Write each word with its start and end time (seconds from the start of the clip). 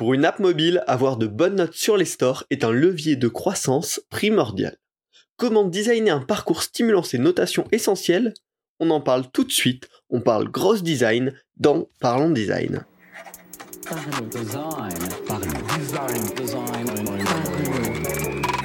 Pour 0.00 0.14
une 0.14 0.24
app 0.24 0.38
mobile, 0.38 0.82
avoir 0.86 1.18
de 1.18 1.26
bonnes 1.26 1.56
notes 1.56 1.74
sur 1.74 1.98
les 1.98 2.06
stores 2.06 2.44
est 2.48 2.64
un 2.64 2.72
levier 2.72 3.16
de 3.16 3.28
croissance 3.28 4.00
primordial. 4.08 4.78
Comment 5.36 5.64
designer 5.64 6.16
un 6.16 6.22
parcours 6.22 6.62
stimulant 6.62 7.02
ces 7.02 7.18
notations 7.18 7.66
essentielles? 7.70 8.32
On 8.78 8.88
en 8.88 9.02
parle 9.02 9.30
tout 9.30 9.44
de 9.44 9.52
suite, 9.52 9.90
on 10.08 10.22
parle 10.22 10.50
gross 10.50 10.82
design 10.82 11.34
dans 11.58 11.90
Parlons 12.00 12.30
Design. 12.30 12.86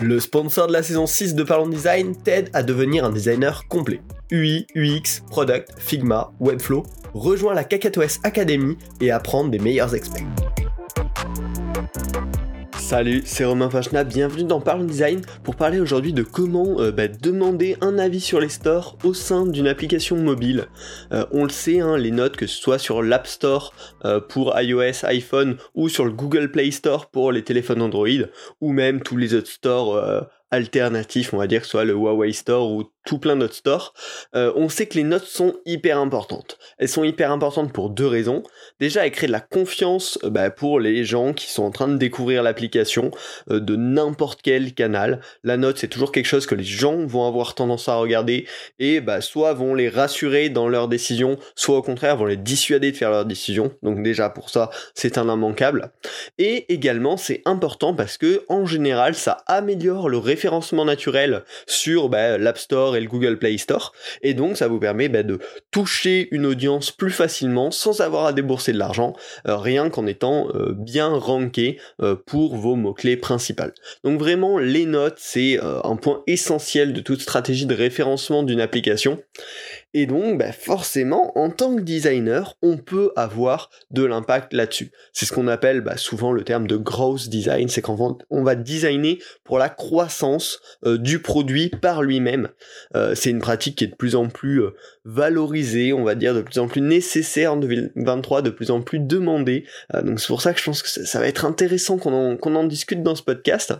Le 0.02 0.20
sponsor 0.22 0.68
de 0.68 0.72
la 0.72 0.84
saison 0.84 1.06
6 1.06 1.36
de 1.36 1.44
Parlons 1.44 1.68
Design 1.68 2.16
t'aide 2.16 2.50
à 2.54 2.64
devenir 2.64 3.04
un 3.04 3.12
designer 3.12 3.68
complet. 3.68 4.00
UI, 4.32 4.68
UX, 4.74 5.22
Product, 5.30 5.68
Figma, 5.80 6.32
Webflow, 6.40 6.84
rejoins 7.14 7.54
la 7.54 7.66
KakatoS 7.66 8.20
Academy 8.24 8.78
et 9.02 9.12
apprends 9.12 9.46
des 9.46 9.60
meilleurs 9.60 9.94
experts. 9.96 10.45
Salut, 12.86 13.24
c'est 13.26 13.46
Romain 13.46 13.72
Fachna, 13.72 14.04
bienvenue 14.04 14.44
dans 14.44 14.62
Parle 14.62 14.86
Design 14.86 15.22
pour 15.44 15.56
parler 15.56 15.80
aujourd'hui 15.80 16.14
de 16.14 16.22
comment 16.22 16.80
euh, 16.80 16.92
bah, 16.92 17.08
demander 17.08 17.78
un 17.82 17.98
avis 17.98 18.22
sur 18.22 18.40
les 18.40 18.48
stores 18.48 18.96
au 19.04 19.16
sein 19.16 19.48
d'une 19.48 19.68
application 19.68 20.18
mobile. 20.18 20.68
Euh, 21.12 21.26
on 21.32 21.46
le 21.46 21.50
sait, 21.50 21.80
hein, 21.80 21.98
les 21.98 22.12
notes, 22.12 22.38
que 22.38 22.46
ce 22.46 22.56
soit 22.56 22.78
sur 22.78 23.02
l'App 23.02 23.26
Store 23.26 23.74
euh, 24.06 24.20
pour 24.20 24.54
iOS, 24.62 25.04
iPhone 25.04 25.58
ou 25.74 25.90
sur 25.90 26.06
le 26.06 26.12
Google 26.12 26.52
Play 26.52 26.70
Store 26.70 27.08
pour 27.08 27.32
les 27.32 27.44
téléphones 27.44 27.82
Android 27.82 28.08
ou 28.62 28.72
même 28.72 29.02
tous 29.02 29.18
les 29.18 29.34
autres 29.34 29.50
stores 29.50 30.00
alternatifs, 30.52 31.34
on 31.34 31.38
va 31.38 31.48
dire, 31.48 31.66
soit 31.66 31.86
le 31.86 31.94
Huawei 31.94 32.32
Store 32.32 32.72
ou 32.72 32.84
tout 33.06 33.20
plein 33.20 33.36
d'autres 33.36 33.56
stores, 33.56 33.94
euh, 34.36 34.52
on 34.56 34.68
sait 34.68 34.88
que 34.88 34.96
les 34.96 35.04
notes 35.04 35.26
sont 35.26 35.56
hyper 35.66 36.00
importantes. 36.00 36.58
Elles 36.80 36.90
sont 36.90 37.04
hyper 37.04 37.32
importantes 37.32 37.72
pour 37.72 37.92
deux 37.92 38.08
raisons. 38.08 38.42
Déjà, 38.80 39.06
elles 39.06 39.12
créent 39.12 39.28
de 39.28 39.32
la 39.32 39.40
confiance 39.40 40.18
euh, 40.24 40.30
bah, 40.30 40.50
pour 40.50 40.80
les 40.80 41.06
gens 41.06 41.34
qui 41.34 41.50
sont 41.52 41.64
en 41.64 41.72
train 41.72 41.88
de 41.88 41.98
découvrir 41.98 42.42
l'application 42.42 43.12
euh, 43.52 43.60
de 43.60 43.76
n'importe 43.76 44.42
quel 44.42 44.74
canal. 44.74 45.22
La 45.44 45.58
note, 45.58 45.78
c'est 45.78 45.88
toujours 45.88 46.12
quelque 46.12 46.26
chose 46.26 46.48
que 46.48 46.56
les 46.56 46.64
gens 46.64 47.06
vont 47.06 47.28
avoir 47.28 47.54
tendance 47.54 47.88
à 47.88 47.96
regarder 47.96 48.48
et 48.80 49.02
bah, 49.02 49.22
soit 49.22 49.54
vont 49.54 49.76
les 49.76 49.90
rassurer 49.90 50.50
dans 50.50 50.68
leurs 50.68 50.88
décisions, 50.88 51.38
soit 51.56 51.78
au 51.78 51.84
contraire 51.84 52.18
vont 52.18 52.26
les 52.26 52.38
dissuader 52.38 52.92
de 52.92 52.98
faire 52.98 53.12
leurs 53.12 53.26
décisions. 53.26 53.72
Donc 53.84 54.02
déjà 54.02 54.30
pour 54.30 54.50
ça, 54.50 54.72
c'est 54.96 55.20
un 55.20 55.30
immanquable. 55.32 55.92
Et 56.40 56.74
également, 56.74 57.18
c'est 57.18 57.42
important 57.46 57.94
parce 57.94 58.18
que 58.18 58.44
en 58.50 58.66
général, 58.66 59.14
ça 59.14 59.38
améliore 59.46 60.10
le 60.10 60.18
référencement 60.46 60.86
naturel 60.86 61.44
sur 61.66 62.08
bah, 62.08 62.38
l'App 62.38 62.60
Store 62.60 62.96
et 62.96 63.02
le 63.02 63.08
Google 63.08 63.40
Play 63.40 63.58
Store. 63.58 63.94
Et 64.22 64.36
donc 64.36 64.58
ça 64.58 64.68
vous 64.68 64.80
permet 64.80 65.10
bah, 65.10 65.24
de 65.24 65.40
toucher 65.72 66.28
une 66.30 66.46
audience 66.46 66.92
plus 66.92 67.10
facilement 67.10 67.72
sans 67.72 68.02
avoir 68.02 68.28
à 68.28 68.34
débourser 68.34 68.72
de 68.72 68.78
l'argent, 68.78 69.14
euh, 69.48 69.58
rien 69.58 69.90
qu'en 69.90 70.06
étant 70.06 70.50
euh, 70.54 70.74
bien 70.78 71.08
ranké 71.08 71.80
euh, 72.02 72.16
pour 72.28 72.56
vos 72.56 72.76
mots-clés 72.76 73.18
principaux. 73.18 73.56
Donc 74.04 74.20
vraiment 74.20 74.60
les 74.60 74.86
notes 74.86 75.18
c'est 75.18 75.60
un 75.62 75.96
point 75.96 76.22
essentiel 76.28 76.94
de 76.94 77.00
toute 77.00 77.22
stratégie 77.22 77.66
de 77.66 77.74
référencement 77.74 78.44
d'une 78.44 78.62
application. 78.62 79.20
Et 79.98 80.08
donc, 80.08 80.38
bah, 80.38 80.52
forcément, 80.52 81.32
en 81.38 81.50
tant 81.50 81.78
que 81.78 81.82
designer, 81.82 82.58
on 82.62 82.76
peut 82.76 83.14
avoir 83.16 83.70
de 83.92 84.04
l'impact 84.04 84.52
là-dessus. 84.52 84.92
C'est 85.14 85.26
ce 85.26 85.32
qu'on 85.32 85.48
appelle 85.48 85.80
bah, 85.80 85.96
souvent 85.96 86.34
le 86.34 86.44
terme 86.44 86.68
de 86.68 86.76
gross 86.76 87.30
design, 87.30 87.70
c'est 87.70 87.82
qu'on 87.82 88.18
va 88.30 88.56
designer 88.56 89.20
pour 89.46 89.58
la 89.58 89.70
croissance 89.70 90.60
du 90.84 91.20
produit 91.20 91.70
par 91.70 92.04
lui-même. 92.04 92.50
Euh, 92.96 93.16
c'est 93.16 93.30
une 93.30 93.40
pratique 93.40 93.78
qui 93.78 93.86
est 93.86 93.88
de 93.88 93.96
plus 93.96 94.16
en 94.16 94.28
plus 94.28 94.64
euh, 94.64 94.72
valorisée, 95.06 95.94
on 95.94 96.04
va 96.04 96.16
dire, 96.16 96.34
de 96.34 96.42
plus 96.42 96.60
en 96.60 96.68
plus 96.68 96.82
nécessaire 96.82 97.54
en 97.54 97.58
2023, 97.58 98.42
de 98.42 98.50
plus 98.50 98.72
en 98.72 98.82
plus 98.82 99.00
demandée. 99.00 99.66
Euh, 99.94 100.02
donc 100.02 100.20
c'est 100.20 100.28
pour 100.28 100.42
ça 100.42 100.54
que 100.54 100.60
je 100.60 100.66
pense 100.66 100.82
que 100.82 100.90
ça, 100.90 101.20
va 101.20 101.28
être 101.28 101.46
intéressant 101.46 101.98
qu'on 101.98 102.38
en, 102.42 102.64
discute 102.66 103.02
dans 103.02 103.16
ce 103.16 103.24
podcast. 103.24 103.74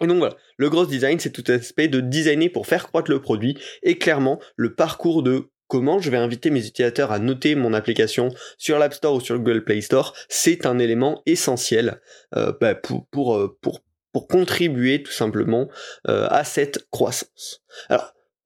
Et 0.00 0.06
donc 0.06 0.18
voilà, 0.18 0.36
le 0.56 0.70
gross 0.70 0.88
design, 0.88 1.18
c'est 1.18 1.30
tout 1.30 1.44
aspect 1.50 1.88
de 1.88 2.00
designer 2.00 2.48
pour 2.48 2.66
faire 2.66 2.86
croître 2.88 3.10
le 3.10 3.20
produit, 3.20 3.56
et 3.82 3.96
clairement, 3.98 4.40
le 4.56 4.74
parcours 4.74 5.22
de 5.22 5.48
comment 5.68 6.00
je 6.00 6.10
vais 6.10 6.16
inviter 6.16 6.50
mes 6.50 6.66
utilisateurs 6.66 7.12
à 7.12 7.18
noter 7.18 7.54
mon 7.54 7.72
application 7.72 8.30
sur 8.58 8.78
l'App 8.78 8.94
Store 8.94 9.14
ou 9.14 9.20
sur 9.20 9.34
le 9.34 9.40
Google 9.40 9.64
Play 9.64 9.80
Store, 9.80 10.14
c'est 10.28 10.66
un 10.66 10.78
élément 10.78 11.22
essentiel 11.26 12.00
bah, 12.32 12.74
pour, 12.74 13.06
pour, 13.06 13.56
pour, 13.60 13.80
pour 14.12 14.28
contribuer 14.28 15.02
tout 15.02 15.12
simplement 15.12 15.68
à 16.04 16.44
cette 16.44 16.86
croissance. 16.90 17.62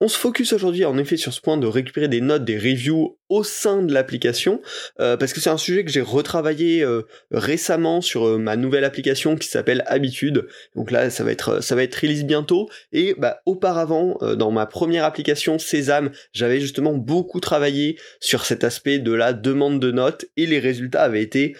On 0.00 0.08
se 0.08 0.18
focus 0.18 0.52
aujourd'hui 0.52 0.84
en 0.84 0.96
effet 0.98 1.16
sur 1.16 1.32
ce 1.32 1.40
point 1.40 1.56
de 1.56 1.66
récupérer 1.66 2.08
des 2.08 2.20
notes, 2.20 2.44
des 2.44 2.58
reviews 2.58 3.16
au 3.28 3.44
sein 3.44 3.82
de 3.82 3.92
l'application, 3.92 4.62
euh, 5.00 5.16
parce 5.16 5.32
que 5.32 5.40
c'est 5.40 5.50
un 5.50 5.58
sujet 5.58 5.84
que 5.84 5.90
j'ai 5.90 6.00
retravaillé 6.00 6.82
euh, 6.82 7.02
récemment 7.30 8.00
sur 8.00 8.26
euh, 8.26 8.38
ma 8.38 8.56
nouvelle 8.56 8.84
application 8.84 9.36
qui 9.36 9.48
s'appelle 9.48 9.84
Habitude. 9.86 10.46
Donc 10.76 10.90
là, 10.90 11.10
ça 11.10 11.24
va 11.24 11.32
être 11.32 11.62
ça 11.62 11.74
va 11.74 11.82
être 11.82 11.96
release 11.96 12.24
bientôt. 12.24 12.70
Et 12.92 13.14
bah, 13.18 13.42
auparavant, 13.44 14.18
dans 14.36 14.50
ma 14.50 14.66
première 14.66 15.04
application 15.04 15.58
Sésame, 15.58 16.10
j'avais 16.32 16.60
justement 16.60 16.94
beaucoup 16.94 17.40
travaillé 17.40 17.98
sur 18.20 18.44
cet 18.44 18.64
aspect 18.64 18.98
de 18.98 19.12
la 19.12 19.32
demande 19.32 19.80
de 19.80 19.90
notes 19.90 20.26
et 20.36 20.46
les 20.46 20.58
résultats 20.58 21.02
avaient 21.02 21.22
été 21.22 21.54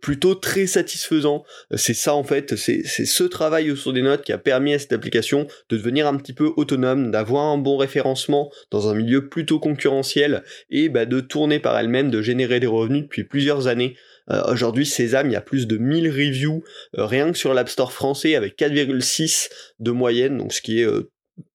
plutôt 0.00 0.34
très 0.34 0.66
satisfaisants. 0.66 1.44
C'est 1.74 1.94
ça 1.94 2.14
en 2.14 2.24
fait, 2.24 2.56
c'est 2.56 2.84
ce 2.84 3.24
travail 3.24 3.70
autour 3.70 3.92
des 3.92 4.02
notes 4.02 4.22
qui 4.22 4.32
a 4.32 4.38
permis 4.38 4.74
à 4.74 4.78
cette 4.78 4.92
application 4.92 5.46
de 5.68 5.76
devenir 5.76 6.06
un 6.06 6.16
petit 6.16 6.32
peu 6.32 6.52
autonome, 6.56 7.10
d'avoir 7.10 7.42
bon 7.58 7.76
référencement 7.76 8.50
dans 8.70 8.88
un 8.88 8.94
milieu 8.94 9.28
plutôt 9.28 9.58
concurrentiel 9.58 10.42
et 10.70 10.88
bah, 10.88 11.06
de 11.06 11.20
tourner 11.20 11.58
par 11.58 11.78
elle-même, 11.78 12.10
de 12.10 12.22
générer 12.22 12.60
des 12.60 12.66
revenus 12.66 13.02
depuis 13.02 13.24
plusieurs 13.24 13.66
années. 13.66 13.96
Euh, 14.30 14.42
aujourd'hui, 14.52 14.86
Sésame, 14.86 15.28
il 15.28 15.32
y 15.32 15.36
a 15.36 15.40
plus 15.40 15.66
de 15.66 15.76
1000 15.76 16.10
reviews 16.10 16.64
euh, 16.98 17.06
rien 17.06 17.30
que 17.30 17.38
sur 17.38 17.54
l'App 17.54 17.68
Store 17.68 17.92
français 17.92 18.34
avec 18.34 18.58
4,6 18.58 19.48
de 19.78 19.90
moyenne, 19.90 20.38
donc 20.38 20.52
ce 20.52 20.62
qui 20.62 20.80
est 20.80 20.86
euh, 20.86 21.10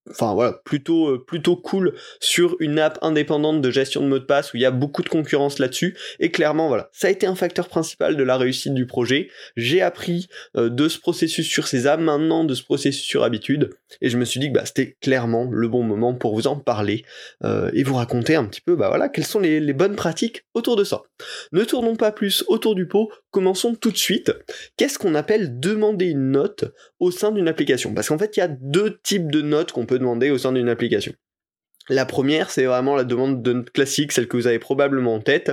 enfin 0.09 0.33
voilà, 0.33 0.53
plutôt 0.65 1.09
euh, 1.09 1.23
plutôt 1.23 1.55
cool 1.55 1.93
sur 2.19 2.55
une 2.59 2.79
app 2.79 2.97
indépendante 3.01 3.61
de 3.61 3.71
gestion 3.71 4.01
de 4.01 4.07
mots 4.07 4.19
de 4.19 4.25
passe 4.25 4.53
où 4.53 4.57
il 4.57 4.61
y 4.61 4.65
a 4.65 4.71
beaucoup 4.71 5.03
de 5.03 5.09
concurrence 5.09 5.59
là-dessus 5.59 5.97
et 6.19 6.31
clairement 6.31 6.67
voilà, 6.67 6.89
ça 6.91 7.07
a 7.07 7.11
été 7.11 7.27
un 7.27 7.35
facteur 7.35 7.67
principal 7.67 8.17
de 8.17 8.23
la 8.23 8.37
réussite 8.37 8.73
du 8.73 8.85
projet. 8.85 9.29
J'ai 9.55 9.81
appris 9.81 10.27
euh, 10.57 10.69
de 10.69 10.87
ce 10.87 10.99
processus 10.99 11.47
sur 11.47 11.67
Sésame, 11.67 12.03
maintenant 12.03 12.43
de 12.43 12.53
ce 12.53 12.63
processus 12.63 13.03
sur 13.03 13.23
habitude 13.23 13.69
et 14.01 14.09
je 14.09 14.17
me 14.17 14.25
suis 14.25 14.39
dit 14.39 14.49
que 14.49 14.53
bah, 14.53 14.65
c'était 14.65 14.97
clairement 15.01 15.47
le 15.51 15.67
bon 15.67 15.83
moment 15.83 16.13
pour 16.13 16.35
vous 16.35 16.47
en 16.47 16.57
parler 16.57 17.03
euh, 17.43 17.69
et 17.73 17.83
vous 17.83 17.95
raconter 17.95 18.35
un 18.35 18.45
petit 18.45 18.61
peu 18.61 18.75
bah 18.75 18.89
voilà, 18.89 19.09
quelles 19.09 19.25
sont 19.25 19.39
les, 19.39 19.59
les 19.59 19.73
bonnes 19.73 19.95
pratiques 19.95 20.45
autour 20.53 20.75
de 20.75 20.83
ça. 20.83 21.03
Ne 21.51 21.63
tournons 21.63 21.95
pas 21.95 22.11
plus 22.11 22.43
autour 22.47 22.75
du 22.75 22.87
pot, 22.87 23.11
commençons 23.31 23.75
tout 23.75 23.91
de 23.91 23.97
suite. 23.97 24.31
Qu'est-ce 24.77 24.99
qu'on 24.99 25.15
appelle 25.15 25.59
demander 25.59 26.07
une 26.07 26.31
note 26.31 26.65
au 26.99 27.11
sein 27.11 27.31
d'une 27.31 27.47
application? 27.47 27.93
Parce 27.93 28.09
qu'en 28.09 28.17
fait, 28.17 28.37
il 28.37 28.41
y 28.41 28.43
a 28.43 28.47
deux 28.47 28.99
types 29.03 29.31
de 29.31 29.41
notes 29.41 29.71
qu'on 29.71 29.85
demander 29.97 30.31
au 30.31 30.37
sein 30.37 30.51
d'une 30.51 30.69
application. 30.69 31.13
La 31.89 32.05
première, 32.05 32.51
c'est 32.51 32.65
vraiment 32.65 32.95
la 32.95 33.03
demande 33.03 33.41
de 33.41 33.65
classique, 33.73 34.11
celle 34.11 34.27
que 34.27 34.37
vous 34.37 34.45
avez 34.45 34.59
probablement 34.59 35.15
en 35.15 35.19
tête. 35.19 35.51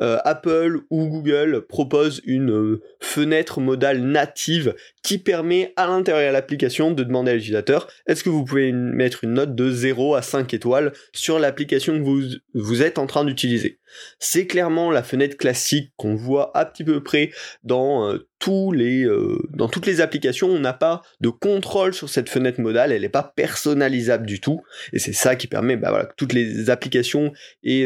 Euh, 0.00 0.18
Apple 0.24 0.80
ou 0.90 1.06
Google 1.06 1.66
proposent 1.68 2.22
une 2.24 2.50
euh, 2.50 2.82
fenêtre 3.00 3.60
modale 3.60 4.00
native 4.00 4.74
qui 5.02 5.18
permet 5.18 5.74
à 5.76 5.86
l'intérieur 5.86 6.30
de 6.30 6.32
l'application 6.32 6.92
de 6.92 7.04
demander 7.04 7.32
à 7.32 7.34
l'utilisateur 7.34 7.88
est-ce 8.06 8.24
que 8.24 8.30
vous 8.30 8.44
pouvez 8.44 8.72
mettre 8.72 9.22
une 9.22 9.34
note 9.34 9.54
de 9.54 9.70
0 9.70 10.14
à 10.14 10.22
5 10.22 10.54
étoiles 10.54 10.92
sur 11.12 11.38
l'application 11.38 12.02
que 12.02 12.38
vous 12.54 12.82
êtes 12.82 12.98
en 12.98 13.06
train 13.06 13.24
d'utiliser? 13.24 13.78
C'est 14.18 14.46
clairement 14.46 14.90
la 14.90 15.02
fenêtre 15.02 15.36
classique 15.36 15.92
qu'on 15.96 16.14
voit 16.14 16.56
à 16.56 16.64
petit 16.64 16.84
peu 16.84 17.02
près 17.02 17.30
dans 17.64 18.10
euh, 18.10 18.28
euh, 18.48 19.38
dans 19.50 19.68
toutes 19.68 19.86
les 19.86 20.00
applications, 20.00 20.48
on 20.48 20.60
n'a 20.60 20.72
pas 20.72 21.02
de 21.20 21.28
contrôle 21.30 21.94
sur 21.94 22.08
cette 22.08 22.28
fenêtre 22.28 22.60
modale, 22.60 22.92
elle 22.92 23.02
n'est 23.02 23.08
pas 23.08 23.32
personnalisable 23.34 24.26
du 24.26 24.40
tout, 24.40 24.62
et 24.92 24.98
c'est 24.98 25.12
ça 25.12 25.36
qui 25.36 25.46
permet 25.46 25.76
bah, 25.76 26.04
que 26.04 26.14
toutes 26.16 26.32
les 26.32 26.70
applications 26.70 27.32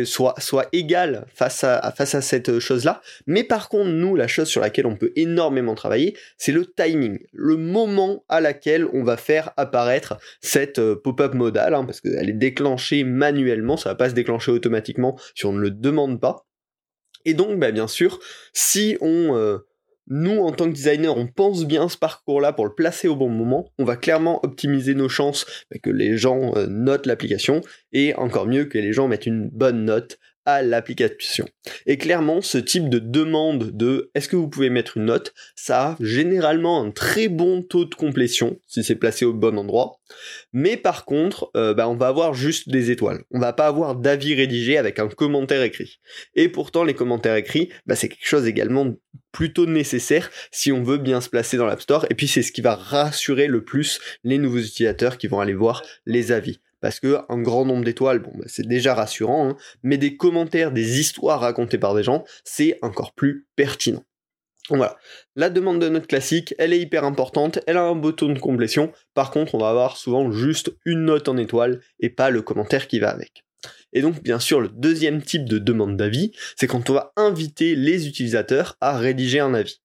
soient, 0.05 0.35
soient 0.39 0.67
égales 0.73 1.27
face 1.35 1.65
à, 1.65 1.93
cette 2.21 2.59
chose-là. 2.59 3.01
Mais 3.27 3.45
par 3.45 3.69
contre, 3.69 3.91
nous, 3.91 4.17
la 4.17 4.27
chose 4.27 4.49
sur 4.49 4.61
laquelle 4.61 4.87
on 4.87 4.97
peut 4.97 5.13
énormément 5.17 5.75
travailler, 5.75 6.17
c'est 6.37 6.53
le 6.53 6.67
timing, 6.67 7.21
le 7.33 7.57
moment 7.57 8.25
à 8.29 8.41
laquelle 8.41 8.87
on 8.93 9.03
va 9.03 9.17
faire 9.17 9.53
apparaître 9.57 10.19
cette 10.41 10.79
euh, 10.79 10.95
pop-up 10.95 11.35
modale, 11.35 11.75
hein, 11.75 11.85
parce 11.85 12.01
qu'elle 12.01 12.29
est 12.29 12.35
déclenchée 12.35 13.05
manuellement, 13.05 13.77
ça 13.77 13.91
va 13.91 13.95
pas 13.95 14.11
se 14.11 14.15
déclencher 14.15 14.51
automatiquement 14.51 15.19
si 15.35 15.47
on 15.47 15.53
ne 15.53 15.61
le 15.61 15.71
demande 15.71 16.00
pas. 16.21 16.47
Et 17.25 17.35
donc, 17.35 17.59
bah, 17.59 17.71
bien 17.71 17.89
sûr, 17.89 18.19
si 18.53 18.97
on 19.01 19.37
euh, 19.37 19.59
nous, 20.11 20.41
en 20.41 20.51
tant 20.51 20.67
que 20.67 20.75
designer, 20.75 21.17
on 21.17 21.29
pense 21.29 21.65
bien 21.65 21.89
ce 21.89 21.97
parcours-là 21.97 22.53
pour 22.53 22.67
le 22.67 22.75
placer 22.75 23.07
au 23.07 23.15
bon 23.15 23.29
moment. 23.29 23.73
On 23.79 23.85
va 23.85 23.97
clairement 23.97 24.45
optimiser 24.45 24.95
nos 24.95 25.09
chances 25.09 25.47
que 25.83 25.91
les 25.91 26.17
gens 26.17 26.53
euh, 26.57 26.67
notent 26.67 27.07
l'application 27.07 27.61
et 27.93 28.15
encore 28.17 28.47
mieux 28.47 28.65
que 28.65 28.79
les 28.79 28.93
gens 28.93 29.07
mettent 29.07 29.27
une 29.27 29.49
bonne 29.49 29.85
note 29.85 30.19
à 30.45 30.63
l'application. 30.63 31.47
Et 31.87 31.99
clairement, 31.99 32.41
ce 32.41 32.59
type 32.59 32.89
de 32.89 32.99
demande 32.99 33.77
de 33.77 34.11
est-ce 34.15 34.29
que 34.29 34.37
vous 34.37 34.49
pouvez 34.49 34.71
mettre 34.71 34.97
une 34.97 35.07
note, 35.07 35.35
ça 35.55 35.91
a 35.91 35.97
généralement 36.01 36.83
un 36.83 36.91
très 36.91 37.29
bon 37.29 37.63
taux 37.63 37.85
de 37.85 37.95
complétion 37.95 38.59
si 38.67 38.83
c'est 38.83 38.95
placé 38.95 39.25
au 39.25 39.33
bon 39.33 39.59
endroit. 39.59 40.01
Mais 40.53 40.77
par 40.77 41.05
contre, 41.05 41.51
euh, 41.57 41.75
bah, 41.75 41.89
on 41.89 41.97
va 41.97 42.09
avoir 42.09 42.35
juste 42.35 42.69
des 42.69 42.91
étoiles. 42.91 43.23
On 43.31 43.39
va 43.39 43.53
pas 43.53 43.67
avoir 43.67 43.95
d'avis 43.95 44.35
rédigé 44.35 44.79
avec 44.79 44.99
un 44.99 45.09
commentaire 45.09 45.63
écrit. 45.63 45.99
Et 46.35 46.49
pourtant, 46.49 46.85
les 46.85 46.95
commentaires 46.95 47.37
écrits, 47.37 47.69
bah, 47.87 47.97
c'est 47.97 48.09
quelque 48.09 48.27
chose 48.27 48.47
également 48.47 48.95
plutôt 49.33 49.67
nécessaire 49.67 50.31
si 50.51 50.73
on 50.73 50.83
veut 50.83 50.99
bien 50.99 51.21
se 51.21 51.29
placer 51.29 51.57
dans 51.57 51.67
l'App 51.67 51.81
Store. 51.81 52.07
Et 52.11 52.15
puis 52.15 52.29
c'est 52.29 52.43
ce 52.43 52.53
qui 52.53 52.61
va 52.61 52.75
rassurer 52.75 53.47
le 53.47 53.65
plus 53.65 54.01
les 54.25 54.39
nouveaux 54.39 54.59
utilisateurs 54.59 55.19
qui 55.19 55.27
vont 55.27 55.41
aller 55.41 55.55
voir 55.55 55.83
les 56.07 56.33
avis. 56.33 56.61
Parce 56.81 57.01
que 57.01 57.19
un 57.29 57.41
grand 57.41 57.65
nombre 57.65 57.85
d'étoiles, 57.85 58.21
bah, 58.21 58.31
c'est 58.47 58.67
déjà 58.67 58.95
rassurant, 58.95 59.51
hein, 59.51 59.57
mais 59.83 59.99
des 59.99 60.17
commentaires, 60.17 60.73
des 60.73 61.01
histoires 61.01 61.41
racontées 61.41 61.79
par 61.79 61.95
des 61.95 62.03
gens, 62.03 62.25
c'est 62.45 62.79
encore 62.83 63.13
plus 63.15 63.47
pertinent. 63.57 64.05
Voilà. 64.69 64.97
La 65.35 65.51
demande 65.51 65.81
de 65.81 65.89
note 65.89 66.07
classique, 66.07 66.55
elle 66.59 66.73
est 66.73 66.81
hyper 66.81 67.05
importante, 67.05 67.59
elle 67.67 67.77
a 67.77 67.83
un 67.83 67.97
bouton 67.97 68.33
de 68.33 68.39
complétion. 68.39 68.93
Par 69.15 69.31
contre, 69.31 69.55
on 69.55 69.59
va 69.59 69.71
avoir 69.71 69.97
souvent 69.97 70.31
juste 70.31 70.73
une 70.85 71.07
note 71.07 71.29
en 71.29 71.37
étoile 71.37 71.81
et 71.99 72.11
pas 72.11 72.31
le 72.31 72.43
commentaire 72.43 72.87
qui 72.87 73.01
va 73.01 73.11
avec. 73.11 73.45
Et 73.93 74.03
donc, 74.03 74.23
bien 74.23 74.39
sûr, 74.39 74.61
le 74.61 74.69
deuxième 74.69 75.23
type 75.23 75.49
de 75.49 75.59
demande 75.59 75.97
d'avis, 75.97 76.33
c'est 76.57 76.69
quand 76.69 76.89
on 76.89 76.95
va 76.95 77.13
inviter 77.17 77.75
les 77.75 78.07
utilisateurs 78.07 78.77
à 78.81 78.97
rédiger 78.97 79.41
un 79.41 79.55
avis. 79.55 79.81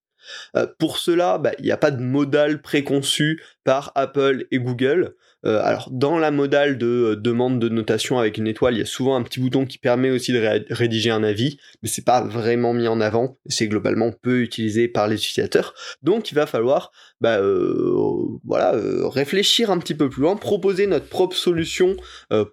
Euh, 0.55 0.67
pour 0.79 0.97
cela, 0.97 1.37
bah, 1.37 1.51
il 1.59 1.65
n'y 1.65 1.71
a 1.71 1.77
pas 1.77 1.91
de 1.91 2.01
modal 2.01 2.61
préconçu 2.61 3.41
par 3.63 3.91
Apple 3.95 4.45
et 4.51 4.59
Google. 4.59 5.15
Euh, 5.45 5.61
alors 5.63 5.89
dans 5.91 6.17
la 6.17 6.31
modale 6.31 6.77
de 6.77 6.87
euh, 6.87 7.15
demande 7.15 7.59
de 7.59 7.69
notation 7.69 8.19
avec 8.19 8.37
une 8.37 8.47
étoile, 8.47 8.75
il 8.75 8.79
y 8.79 8.81
a 8.81 8.85
souvent 8.85 9.15
un 9.15 9.23
petit 9.23 9.39
bouton 9.39 9.65
qui 9.65 9.77
permet 9.77 10.09
aussi 10.09 10.31
de 10.31 10.63
rédiger 10.73 11.11
un 11.11 11.23
avis, 11.23 11.57
mais 11.83 11.89
c'est 11.89 12.05
pas 12.05 12.23
vraiment 12.23 12.73
mis 12.73 12.87
en 12.87 13.01
avant, 13.01 13.37
c'est 13.47 13.67
globalement 13.67 14.11
peu 14.11 14.41
utilisé 14.41 14.87
par 14.87 15.07
les 15.07 15.15
utilisateurs. 15.15 15.73
Donc 16.01 16.31
il 16.31 16.35
va 16.35 16.45
falloir 16.45 16.91
bah, 17.21 17.39
voilà, 18.43 18.73
réfléchir 19.09 19.71
un 19.71 19.79
petit 19.79 19.95
peu 19.95 20.09
plus 20.09 20.21
loin, 20.21 20.35
proposer 20.35 20.87
notre 20.87 21.07
propre 21.07 21.35
solution 21.35 21.95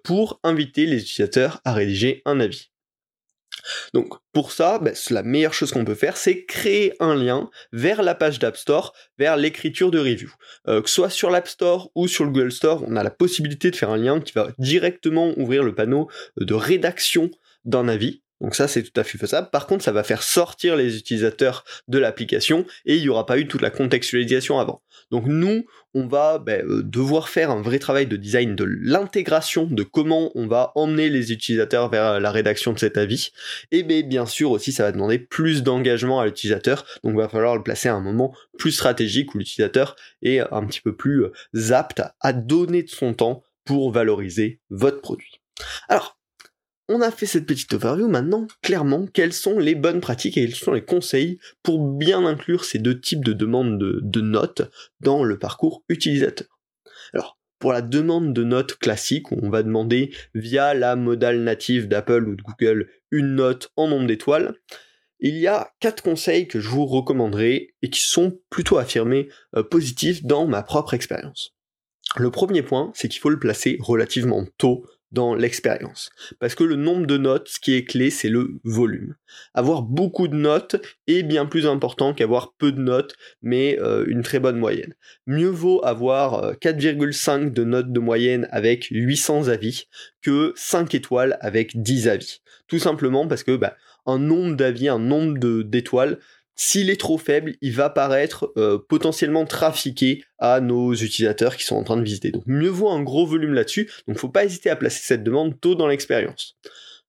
pour 0.03 0.39
inviter 0.43 0.85
les 0.85 1.01
utilisateurs 1.01 1.61
à 1.65 1.73
rédiger 1.73 2.21
un 2.25 2.39
avis. 2.39 2.72
Donc 3.93 4.13
pour 4.31 4.51
ça, 4.51 4.79
ben, 4.79 4.93
la 5.09 5.23
meilleure 5.23 5.53
chose 5.53 5.71
qu'on 5.71 5.85
peut 5.85 5.95
faire, 5.95 6.17
c'est 6.17 6.45
créer 6.45 6.93
un 6.99 7.15
lien 7.15 7.49
vers 7.71 8.03
la 8.03 8.15
page 8.15 8.39
d'App 8.39 8.57
Store, 8.57 8.93
vers 9.17 9.37
l'écriture 9.37 9.91
de 9.91 9.99
review. 9.99 10.33
Euh, 10.67 10.81
que 10.81 10.89
ce 10.89 10.95
soit 10.95 11.09
sur 11.09 11.29
l'App 11.29 11.47
Store 11.47 11.91
ou 11.95 12.07
sur 12.07 12.25
le 12.25 12.31
Google 12.31 12.51
Store, 12.51 12.83
on 12.87 12.95
a 12.95 13.03
la 13.03 13.11
possibilité 13.11 13.71
de 13.71 13.75
faire 13.75 13.89
un 13.89 13.97
lien 13.97 14.19
qui 14.19 14.33
va 14.33 14.49
directement 14.57 15.33
ouvrir 15.37 15.63
le 15.63 15.75
panneau 15.75 16.09
de 16.37 16.53
rédaction 16.53 17.29
d'un 17.65 17.87
avis. 17.87 18.22
Donc 18.43 18.55
ça, 18.55 18.67
c'est 18.67 18.83
tout 18.83 18.99
à 18.99 19.05
fait 19.05 19.17
faisable. 19.17 19.49
Par 19.51 19.67
contre, 19.67 19.85
ça 19.85 19.93
va 19.93 20.03
faire 20.03 20.21
sortir 20.21 20.75
les 20.75 20.97
utilisateurs 20.97 21.63
de 21.87 21.97
l'application 21.97 22.65
et 22.85 22.97
il 22.97 23.01
n'y 23.01 23.07
aura 23.07 23.25
pas 23.25 23.39
eu 23.39 23.47
toute 23.47 23.61
la 23.61 23.69
contextualisation 23.69 24.59
avant. 24.59 24.83
Donc 25.11 25.25
nous, 25.27 25.65
on 25.93 26.07
va 26.07 26.39
ben, 26.39 26.61
euh, 26.67 26.83
devoir 26.83 27.29
faire 27.29 27.51
un 27.51 27.61
vrai 27.61 27.79
travail 27.79 28.05
de 28.05 28.17
design 28.17 28.55
de 28.55 28.65
l'intégration, 28.65 29.65
de 29.65 29.83
comment 29.83 30.29
on 30.35 30.47
va 30.47 30.73
emmener 30.75 31.09
les 31.09 31.31
utilisateurs 31.31 31.89
vers 31.89 32.19
la 32.19 32.31
rédaction 32.31 32.73
de 32.73 32.79
cet 32.79 32.97
avis. 32.97 33.31
Et 33.71 33.83
ben, 33.83 34.05
bien 34.05 34.25
sûr 34.25 34.51
aussi, 34.51 34.73
ça 34.73 34.83
va 34.83 34.91
demander 34.91 35.19
plus 35.19 35.63
d'engagement 35.63 36.19
à 36.19 36.25
l'utilisateur. 36.25 36.85
Donc 37.05 37.13
il 37.13 37.17
va 37.17 37.29
falloir 37.29 37.55
le 37.55 37.63
placer 37.63 37.87
à 37.87 37.95
un 37.95 38.01
moment 38.01 38.35
plus 38.57 38.73
stratégique 38.73 39.33
où 39.33 39.37
l'utilisateur 39.37 39.95
est 40.21 40.39
un 40.39 40.65
petit 40.65 40.81
peu 40.81 40.93
plus 40.93 41.23
euh, 41.23 41.71
apte 41.71 42.01
à 42.19 42.33
donner 42.33 42.83
de 42.83 42.89
son 42.89 43.13
temps 43.13 43.41
pour 43.63 43.93
valoriser 43.93 44.59
votre 44.69 44.99
produit. 44.99 45.39
Alors, 45.87 46.17
on 46.93 47.01
a 47.01 47.11
fait 47.11 47.25
cette 47.25 47.47
petite 47.47 47.73
overview, 47.73 48.07
maintenant, 48.07 48.47
clairement, 48.61 49.07
quelles 49.07 49.33
sont 49.33 49.57
les 49.57 49.73
bonnes 49.73 49.99
pratiques 49.99 50.37
et 50.37 50.45
quels 50.45 50.55
sont 50.55 50.73
les 50.73 50.85
conseils 50.85 51.39
pour 51.63 51.79
bien 51.79 52.25
inclure 52.25 52.65
ces 52.65 52.77
deux 52.77 52.99
types 52.99 53.25
de 53.25 53.33
demandes 53.33 53.79
de, 53.79 54.21
notes 54.21 54.61
dans 54.99 55.23
le 55.23 55.39
parcours 55.39 55.83
utilisateur? 55.89 56.47
Alors, 57.13 57.39
pour 57.57 57.73
la 57.73 57.81
demande 57.81 58.33
de 58.33 58.43
notes 58.43 58.77
classique, 58.77 59.31
où 59.31 59.39
on 59.41 59.49
va 59.49 59.63
demander 59.63 60.13
via 60.35 60.73
la 60.73 60.95
modale 60.95 61.39
native 61.39 61.87
d'Apple 61.87 62.27
ou 62.27 62.35
de 62.35 62.43
Google 62.43 62.89
une 63.09 63.35
note 63.35 63.71
en 63.75 63.87
nombre 63.87 64.07
d'étoiles, 64.07 64.55
il 65.19 65.37
y 65.37 65.47
a 65.47 65.71
quatre 65.79 66.03
conseils 66.03 66.47
que 66.47 66.59
je 66.59 66.69
vous 66.69 66.85
recommanderai 66.85 67.73
et 67.81 67.89
qui 67.89 68.01
sont 68.01 68.39
plutôt 68.49 68.77
affirmés 68.77 69.29
euh, 69.55 69.63
positifs 69.63 70.23
dans 70.23 70.45
ma 70.47 70.61
propre 70.61 70.93
expérience. 70.93 71.55
Le 72.17 72.29
premier 72.29 72.61
point, 72.61 72.91
c'est 72.93 73.07
qu'il 73.07 73.21
faut 73.21 73.29
le 73.29 73.39
placer 73.39 73.77
relativement 73.79 74.45
tôt 74.57 74.85
dans 75.13 75.35
l'expérience. 75.35 76.09
Parce 76.39 76.55
que 76.55 76.63
le 76.63 76.75
nombre 76.75 77.05
de 77.05 77.17
notes, 77.17 77.47
ce 77.47 77.59
qui 77.59 77.75
est 77.75 77.85
clé, 77.85 78.09
c'est 78.09 78.29
le 78.29 78.59
volume. 78.63 79.15
Avoir 79.53 79.83
beaucoup 79.83 80.27
de 80.27 80.35
notes 80.35 80.75
est 81.07 81.23
bien 81.23 81.45
plus 81.45 81.65
important 81.65 82.13
qu'avoir 82.13 82.53
peu 82.57 82.71
de 82.71 82.81
notes, 82.81 83.15
mais 83.41 83.79
euh, 83.79 84.03
une 84.07 84.23
très 84.23 84.39
bonne 84.39 84.57
moyenne. 84.57 84.95
Mieux 85.27 85.49
vaut 85.49 85.83
avoir 85.85 86.53
4,5 86.55 87.45
euh, 87.47 87.49
de 87.51 87.63
notes 87.63 87.91
de 87.91 87.99
moyenne 87.99 88.47
avec 88.51 88.87
800 88.89 89.47
avis 89.47 89.87
que 90.21 90.51
5 90.55 90.93
étoiles 90.95 91.37
avec 91.39 91.81
10 91.81 92.07
avis. 92.07 92.41
Tout 92.67 92.79
simplement 92.79 93.27
parce 93.27 93.43
que 93.43 93.55
bah, 93.55 93.75
un 94.05 94.19
nombre 94.19 94.55
d'avis, 94.55 94.89
un 94.89 94.99
nombre 94.99 95.37
d'étoiles, 95.63 96.19
s'il 96.55 96.89
est 96.89 96.99
trop 96.99 97.17
faible, 97.17 97.55
il 97.61 97.73
va 97.73 97.89
paraître 97.89 98.51
euh, 98.57 98.77
potentiellement 98.77 99.45
trafiqué 99.45 100.23
à 100.37 100.59
nos 100.59 100.93
utilisateurs 100.93 101.57
qui 101.57 101.63
sont 101.63 101.75
en 101.75 101.83
train 101.83 101.97
de 101.97 102.03
visiter. 102.03 102.31
Donc 102.31 102.43
mieux 102.45 102.69
vaut 102.69 102.89
un 102.89 103.01
gros 103.01 103.25
volume 103.25 103.53
là-dessus, 103.53 103.91
donc 104.07 104.17
faut 104.17 104.29
pas 104.29 104.45
hésiter 104.45 104.69
à 104.69 104.75
placer 104.75 105.01
cette 105.03 105.23
demande 105.23 105.59
tôt 105.59 105.75
dans 105.75 105.87
l'expérience. 105.87 106.57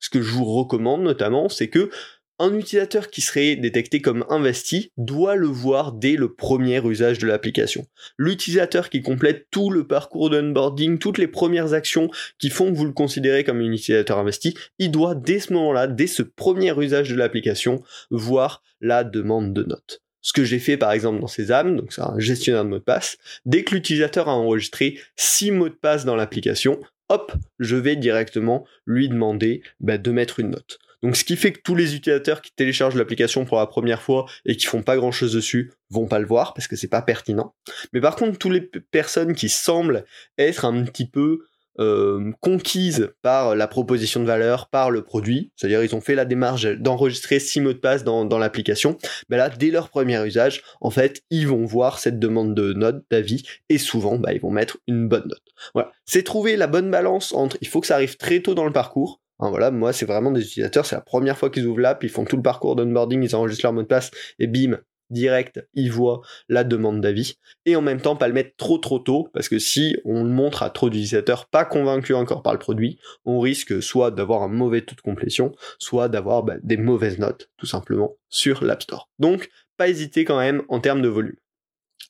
Ce 0.01 0.11
que 0.11 0.23
je 0.23 0.31
vous 0.33 0.45
recommande 0.45 1.03
notamment, 1.03 1.49
c'est 1.49 1.69
que 1.69 1.91
un 2.39 2.55
utilisateur 2.55 3.11
qui 3.11 3.21
serait 3.21 3.57
détecté 3.57 4.01
comme 4.01 4.25
investi 4.29 4.91
doit 4.97 5.37
le 5.37 5.47
voir 5.47 5.93
dès 5.93 6.17
le 6.17 6.35
premier 6.35 6.85
usage 6.85 7.19
de 7.19 7.27
l'application. 7.27 7.87
L'utilisateur 8.19 8.91
qui 8.91 9.03
complète 9.03 9.47
tout 9.51 9.71
le 9.71 9.87
parcours 9.87 10.31
d'onboarding, 10.31 10.99
toutes 10.99 11.19
les 11.19 11.29
premières 11.29 11.75
actions 11.75 12.11
qui 12.39 12.51
font 12.51 12.73
que 12.73 12.77
vous 12.77 12.87
le 12.87 12.93
considérez 12.93 13.45
comme 13.45 13.61
un 13.61 13.73
utilisateur 13.73 14.19
investi, 14.19 14.55
il 14.79 14.91
doit 14.91 15.15
dès 15.15 15.39
ce 15.39 15.53
moment-là, 15.53 15.87
dès 15.87 16.07
ce 16.07 16.23
premier 16.23 16.77
usage 16.79 17.11
de 17.11 17.17
l'application, 17.17 17.83
voir 18.11 18.63
la 18.81 19.05
demande 19.05 19.53
de 19.53 19.63
notes. 19.63 20.03
Ce 20.21 20.33
que 20.33 20.45
j'ai 20.45 20.59
fait 20.59 20.77
par 20.77 20.93
exemple 20.93 21.21
dans 21.21 21.27
Sésame, 21.27 21.77
donc 21.77 21.93
c'est 21.93 22.01
un 22.01 22.19
gestionnaire 22.19 22.65
de 22.65 22.71
mots 22.71 22.79
de 22.79 22.83
passe, 22.83 23.19
dès 23.45 23.63
que 23.63 23.75
l'utilisateur 23.75 24.29
a 24.29 24.35
enregistré 24.35 24.99
6 25.17 25.51
mots 25.51 25.69
de 25.69 25.75
passe 25.75 26.05
dans 26.05 26.17
l'application, 26.17 26.81
hop, 27.11 27.33
je 27.59 27.77
vais 27.77 27.95
directement 27.95 28.67
lui 28.87 29.09
demander 29.09 29.63
bah, 29.81 29.99
de 29.99 30.11
mettre 30.11 30.41
une 30.41 30.51
note. 30.51 30.79
Donc 31.05 31.17
ce 31.17 31.25
qui 31.25 31.37
fait 31.37 31.53
que 31.53 31.61
tous 31.61 31.75
les 31.75 31.95
utilisateurs 31.95 32.41
qui 32.41 32.51
téléchargent 32.57 32.97
l'application 32.97 33.45
pour 33.45 33.59
la 33.59 33.67
première 33.67 34.01
fois 34.01 34.25
et 34.47 34.57
qui 34.57 34.65
font 34.65 34.83
pas 34.83 34.97
grand 34.97 35.13
chose 35.13 35.35
dessus 35.35 35.71
vont 35.91 36.07
pas 36.07 36.19
le 36.19 36.25
voir 36.25 36.55
parce 36.55 36.67
que 36.67 36.77
c'est 36.77 36.89
pas 36.89 37.03
pertinent. 37.03 37.55
Mais 37.93 38.01
par 38.01 38.17
contre, 38.17 38.39
toutes 38.39 38.53
les 38.53 38.63
personnes 38.63 39.35
qui 39.35 39.51
semblent 39.51 40.07
être 40.39 40.65
un 40.65 40.83
petit 40.83 41.07
peu 41.07 41.41
euh, 41.79 42.33
conquises 42.41 43.11
par 43.21 43.55
la 43.55 43.69
proposition 43.69 44.21
de 44.21 44.27
valeur, 44.27 44.71
par 44.71 44.91
le 44.91 45.03
produit, 45.03 45.53
c'est-à-dire 45.57 45.85
ils 45.85 45.95
ont 45.95 46.01
fait 46.01 46.15
la 46.15 46.25
démarche 46.25 46.65
d'enregistrer 46.65 47.39
six 47.39 47.61
mots 47.61 47.75
de 47.75 47.79
passe 47.79 48.03
dans, 48.03 48.39
l'application, 48.39 48.97
ben 49.29 49.37
là, 49.37 49.51
dès 49.51 49.71
leur 49.71 49.91
premier 49.91 50.25
usage, 50.25 50.63
en 50.81 50.91
fait, 50.91 51.23
ils 51.29 51.47
vont 51.47 51.67
voir 51.67 51.99
cette 51.99 52.19
demande 52.19 52.55
de 52.55 52.73
note, 52.73 53.05
d'avis, 53.11 53.43
et 53.69 53.77
souvent, 53.77 54.17
bah, 54.17 54.33
ils 54.33 54.41
vont 54.41 54.51
mettre 54.53 54.79
une 54.87 55.07
bonne 55.07 55.29
note. 55.29 55.43
Voilà. 55.75 55.93
C'est 56.07 56.23
trouver 56.23 56.57
la 56.57 56.67
bonne 56.67 56.91
balance 56.91 57.35
entre, 57.35 57.59
il 57.61 57.69
faut 57.69 57.83
que 57.83 57.89
ça 57.89 57.97
arrive 57.97 58.17
très 58.17 58.41
tôt 58.41 58.55
dans 58.55 58.65
le 58.65 58.73
parcours, 58.73 59.21
Voilà, 59.39 59.71
moi, 59.71 59.93
c'est 59.93 60.07
vraiment 60.07 60.31
des 60.31 60.43
utilisateurs, 60.43 60.87
c'est 60.87 60.95
la 60.95 61.01
première 61.01 61.37
fois 61.37 61.51
qu'ils 61.51 61.67
ouvrent 61.67 61.81
l'app, 61.81 62.03
ils 62.05 62.09
font 62.11 62.25
tout 62.25 62.37
le 62.37 62.43
parcours 62.43 62.77
d'onboarding, 62.77 63.23
ils 63.23 63.37
enregistrent 63.37 63.67
leur 63.67 63.73
mot 63.73 63.83
de 63.83 63.87
passe, 63.87 64.11
et 64.39 64.47
bim, 64.47 64.79
direct, 65.11 65.67
ils 65.75 65.91
voient 65.91 66.21
la 66.49 66.65
demande 66.65 67.01
d'avis. 67.01 67.39
Et 67.67 67.77
en 67.77 67.83
même 67.83 68.01
temps, 68.01 68.17
pas 68.17 68.29
le 68.29 68.35
mettre 68.35 68.57
trop 68.57 68.79
trop 68.79 68.99
tôt, 68.99 69.29
parce 69.33 69.49
que 69.49 69.59
si 69.59 69.97
on 70.05 70.25
le 70.25 70.31
montre 70.31 70.63
à 70.63 70.71
trop 70.71 70.89
d'utilisateurs 70.89 71.47
pas 71.49 71.65
convaincus 71.65 72.17
encore 72.17 72.43
par 72.43 72.53
le 72.53 72.59
produit, 72.59 72.99
on 73.25 73.41
risque 73.41 73.83
soit 73.83 74.11
d'avoir 74.11 74.43
un 74.43 74.49
mauvais 74.49 74.83
taux 74.83 74.95
de 74.95 75.01
complétion, 75.01 75.53
soit 75.79 76.09
d'avoir 76.09 76.43
bah, 76.43 76.57
des 76.63 76.77
mauvaises 76.77 77.19
notes, 77.19 77.51
tout 77.57 77.67
simplement, 77.67 78.17
sur 78.29 78.65
l'App 78.65 78.83
Store. 78.83 79.11
Donc, 79.19 79.51
pas 79.77 79.89
hésiter 79.89 80.25
quand 80.25 80.39
même 80.39 80.63
en 80.69 80.81
termes 80.81 81.03
de 81.03 81.09
volume. 81.09 81.37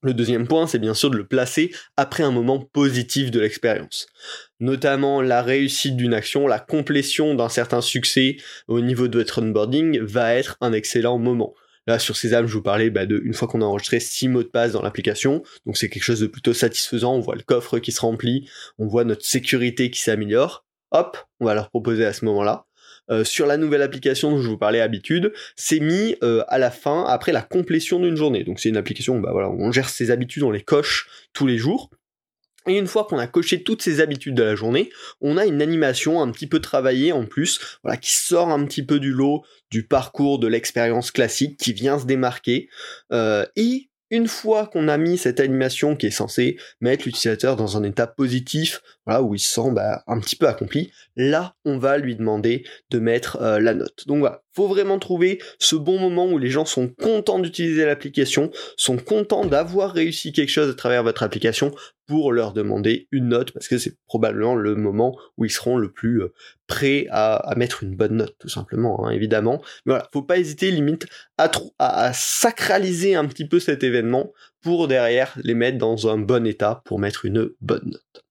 Le 0.04 0.12
deuxième 0.12 0.46
point, 0.46 0.66
c'est 0.66 0.78
bien 0.78 0.92
sûr 0.92 1.08
de 1.08 1.16
le 1.16 1.26
placer 1.26 1.74
après 1.96 2.22
un 2.22 2.30
moment 2.30 2.60
positif 2.60 3.30
de 3.30 3.40
l'expérience. 3.40 4.06
Notamment 4.60 5.22
la 5.22 5.40
réussite 5.40 5.96
d'une 5.96 6.12
action, 6.12 6.46
la 6.46 6.58
complétion 6.58 7.34
d'un 7.34 7.48
certain 7.48 7.80
succès 7.80 8.36
au 8.68 8.82
niveau 8.82 9.08
de 9.08 9.18
votre 9.18 9.40
onboarding 9.40 10.00
va 10.00 10.34
être 10.34 10.58
un 10.60 10.74
excellent 10.74 11.16
moment. 11.18 11.54
Là, 11.86 11.98
sur 11.98 12.18
Sésame, 12.18 12.46
je 12.46 12.52
vous 12.52 12.62
parlais 12.62 12.90
bah, 12.90 13.06
de 13.06 13.18
une 13.24 13.32
fois 13.32 13.48
qu'on 13.48 13.62
a 13.62 13.64
enregistré 13.64 13.98
six 13.98 14.28
mots 14.28 14.42
de 14.42 14.48
passe 14.48 14.72
dans 14.72 14.82
l'application, 14.82 15.42
donc 15.64 15.78
c'est 15.78 15.88
quelque 15.88 16.02
chose 16.02 16.20
de 16.20 16.26
plutôt 16.26 16.52
satisfaisant. 16.52 17.14
On 17.14 17.20
voit 17.20 17.34
le 17.34 17.42
coffre 17.42 17.78
qui 17.78 17.90
se 17.90 18.02
remplit, 18.02 18.46
on 18.78 18.86
voit 18.86 19.04
notre 19.04 19.24
sécurité 19.24 19.90
qui 19.90 20.00
s'améliore. 20.00 20.66
Hop, 20.90 21.16
on 21.40 21.46
va 21.46 21.54
leur 21.54 21.70
proposer 21.70 22.04
à 22.04 22.12
ce 22.12 22.26
moment-là. 22.26 22.66
Euh, 23.10 23.24
sur 23.24 23.46
la 23.46 23.56
nouvelle 23.56 23.82
application 23.82 24.30
dont 24.30 24.40
je 24.40 24.48
vous 24.48 24.56
parlais 24.56 24.80
habitude, 24.80 25.32
c'est 25.56 25.80
mis 25.80 26.16
euh, 26.22 26.42
à 26.48 26.58
la 26.58 26.70
fin, 26.70 27.04
après 27.04 27.32
la 27.32 27.42
complétion 27.42 28.00
d'une 28.00 28.16
journée. 28.16 28.44
Donc 28.44 28.60
c'est 28.60 28.70
une 28.70 28.76
application, 28.76 29.20
bah 29.20 29.30
voilà, 29.32 29.50
on 29.50 29.72
gère 29.72 29.88
ses 29.88 30.10
habitudes, 30.10 30.42
on 30.42 30.50
les 30.50 30.62
coche 30.62 31.08
tous 31.32 31.46
les 31.46 31.58
jours. 31.58 31.90
Et 32.66 32.78
une 32.78 32.86
fois 32.86 33.04
qu'on 33.04 33.18
a 33.18 33.26
coché 33.26 33.62
toutes 33.62 33.82
ces 33.82 34.00
habitudes 34.00 34.34
de 34.34 34.42
la 34.42 34.54
journée, 34.54 34.90
on 35.20 35.36
a 35.36 35.44
une 35.44 35.60
animation 35.60 36.22
un 36.22 36.30
petit 36.30 36.46
peu 36.46 36.60
travaillée 36.60 37.12
en 37.12 37.26
plus, 37.26 37.78
voilà, 37.82 37.98
qui 37.98 38.12
sort 38.12 38.48
un 38.48 38.64
petit 38.64 38.82
peu 38.82 38.98
du 38.98 39.12
lot 39.12 39.44
du 39.70 39.86
parcours 39.86 40.38
de 40.38 40.46
l'expérience 40.46 41.10
classique, 41.10 41.58
qui 41.58 41.74
vient 41.74 41.98
se 41.98 42.06
démarquer. 42.06 42.68
Euh, 43.12 43.44
et 43.56 43.90
une 44.14 44.28
fois 44.28 44.68
qu'on 44.68 44.86
a 44.86 44.96
mis 44.96 45.18
cette 45.18 45.40
animation 45.40 45.96
qui 45.96 46.06
est 46.06 46.12
censée 46.12 46.56
mettre 46.80 47.04
l'utilisateur 47.04 47.56
dans 47.56 47.76
un 47.76 47.82
état 47.82 48.06
positif, 48.06 48.80
voilà, 49.06 49.22
où 49.22 49.34
il 49.34 49.40
se 49.40 49.52
sent 49.52 49.72
bah, 49.72 50.04
un 50.06 50.20
petit 50.20 50.36
peu 50.36 50.46
accompli, 50.46 50.92
là 51.16 51.56
on 51.64 51.78
va 51.78 51.98
lui 51.98 52.14
demander 52.14 52.64
de 52.90 53.00
mettre 53.00 53.42
euh, 53.42 53.58
la 53.58 53.74
note. 53.74 54.06
Donc 54.06 54.20
voilà, 54.20 54.42
faut 54.52 54.68
vraiment 54.68 55.00
trouver 55.00 55.40
ce 55.58 55.74
bon 55.74 55.98
moment 55.98 56.26
où 56.30 56.38
les 56.38 56.48
gens 56.48 56.64
sont 56.64 56.88
contents 56.88 57.40
d'utiliser 57.40 57.84
l'application, 57.84 58.52
sont 58.76 58.98
contents 58.98 59.46
d'avoir 59.46 59.92
réussi 59.92 60.32
quelque 60.32 60.50
chose 60.50 60.70
à 60.70 60.74
travers 60.74 61.02
votre 61.02 61.24
application 61.24 61.74
pour 62.06 62.32
leur 62.32 62.52
demander 62.52 63.08
une 63.12 63.28
note, 63.28 63.52
parce 63.52 63.68
que 63.68 63.78
c'est 63.78 63.96
probablement 64.06 64.54
le 64.54 64.74
moment 64.74 65.16
où 65.38 65.44
ils 65.44 65.50
seront 65.50 65.76
le 65.76 65.90
plus 65.90 66.22
euh, 66.22 66.32
prêts 66.66 67.06
à, 67.10 67.54
mettre 67.56 67.82
une 67.82 67.96
bonne 67.96 68.16
note, 68.16 68.36
tout 68.38 68.48
simplement, 68.48 69.06
hein, 69.06 69.10
évidemment. 69.10 69.62
Mais 69.86 69.92
voilà, 69.92 70.08
faut 70.12 70.22
pas 70.22 70.38
hésiter, 70.38 70.70
limite, 70.70 71.06
à, 71.38 72.12
sacraliser 72.12 73.14
un 73.14 73.26
petit 73.26 73.46
peu 73.46 73.60
cet 73.60 73.82
événement 73.82 74.32
pour 74.62 74.88
derrière 74.88 75.32
les 75.42 75.54
mettre 75.54 75.78
dans 75.78 76.08
un 76.08 76.18
bon 76.18 76.46
état 76.46 76.82
pour 76.84 76.98
mettre 76.98 77.24
une 77.24 77.50
bonne 77.60 77.90
note. 77.90 78.24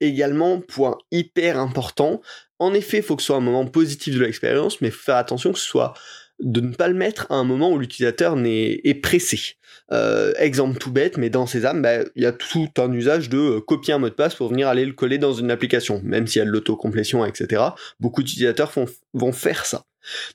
Également, 0.00 0.60
point 0.60 0.98
hyper 1.10 1.58
important, 1.58 2.20
en 2.58 2.74
effet, 2.74 2.98
il 2.98 3.02
faut 3.02 3.16
que 3.16 3.22
ce 3.22 3.26
soit 3.26 3.36
un 3.36 3.40
moment 3.40 3.66
positif 3.66 4.14
de 4.14 4.20
l'expérience, 4.20 4.80
mais 4.80 4.90
faut 4.90 5.02
faire 5.02 5.16
attention 5.16 5.52
que 5.52 5.58
ce 5.58 5.64
soit 5.64 5.94
de 6.44 6.60
ne 6.60 6.74
pas 6.74 6.88
le 6.88 6.94
mettre 6.94 7.26
à 7.30 7.34
un 7.34 7.44
moment 7.44 7.72
où 7.72 7.78
l'utilisateur 7.78 8.36
est, 8.44 9.02
pressé. 9.02 9.56
Euh, 9.92 10.32
exemple 10.38 10.78
tout 10.78 10.92
bête, 10.92 11.16
mais 11.16 11.30
dans 11.30 11.46
Sésame, 11.46 11.82
bah, 11.82 12.04
il 12.14 12.22
y 12.22 12.26
a 12.26 12.32
tout 12.32 12.68
un 12.78 12.92
usage 12.92 13.28
de 13.28 13.38
euh, 13.38 13.60
copier 13.60 13.94
un 13.94 13.98
mot 13.98 14.08
de 14.08 14.14
passe 14.14 14.34
pour 14.34 14.48
venir 14.48 14.68
aller 14.68 14.84
le 14.84 14.92
coller 14.92 15.18
dans 15.18 15.32
une 15.32 15.50
application, 15.50 16.00
même 16.04 16.26
s'il 16.26 16.40
y 16.40 16.42
a 16.42 16.44
de 16.44 16.50
l'autocomplétion, 16.50 17.24
etc. 17.24 17.62
Beaucoup 17.98 18.22
d'utilisateurs 18.22 18.72
vont 19.14 19.32
faire 19.32 19.66
ça. 19.66 19.84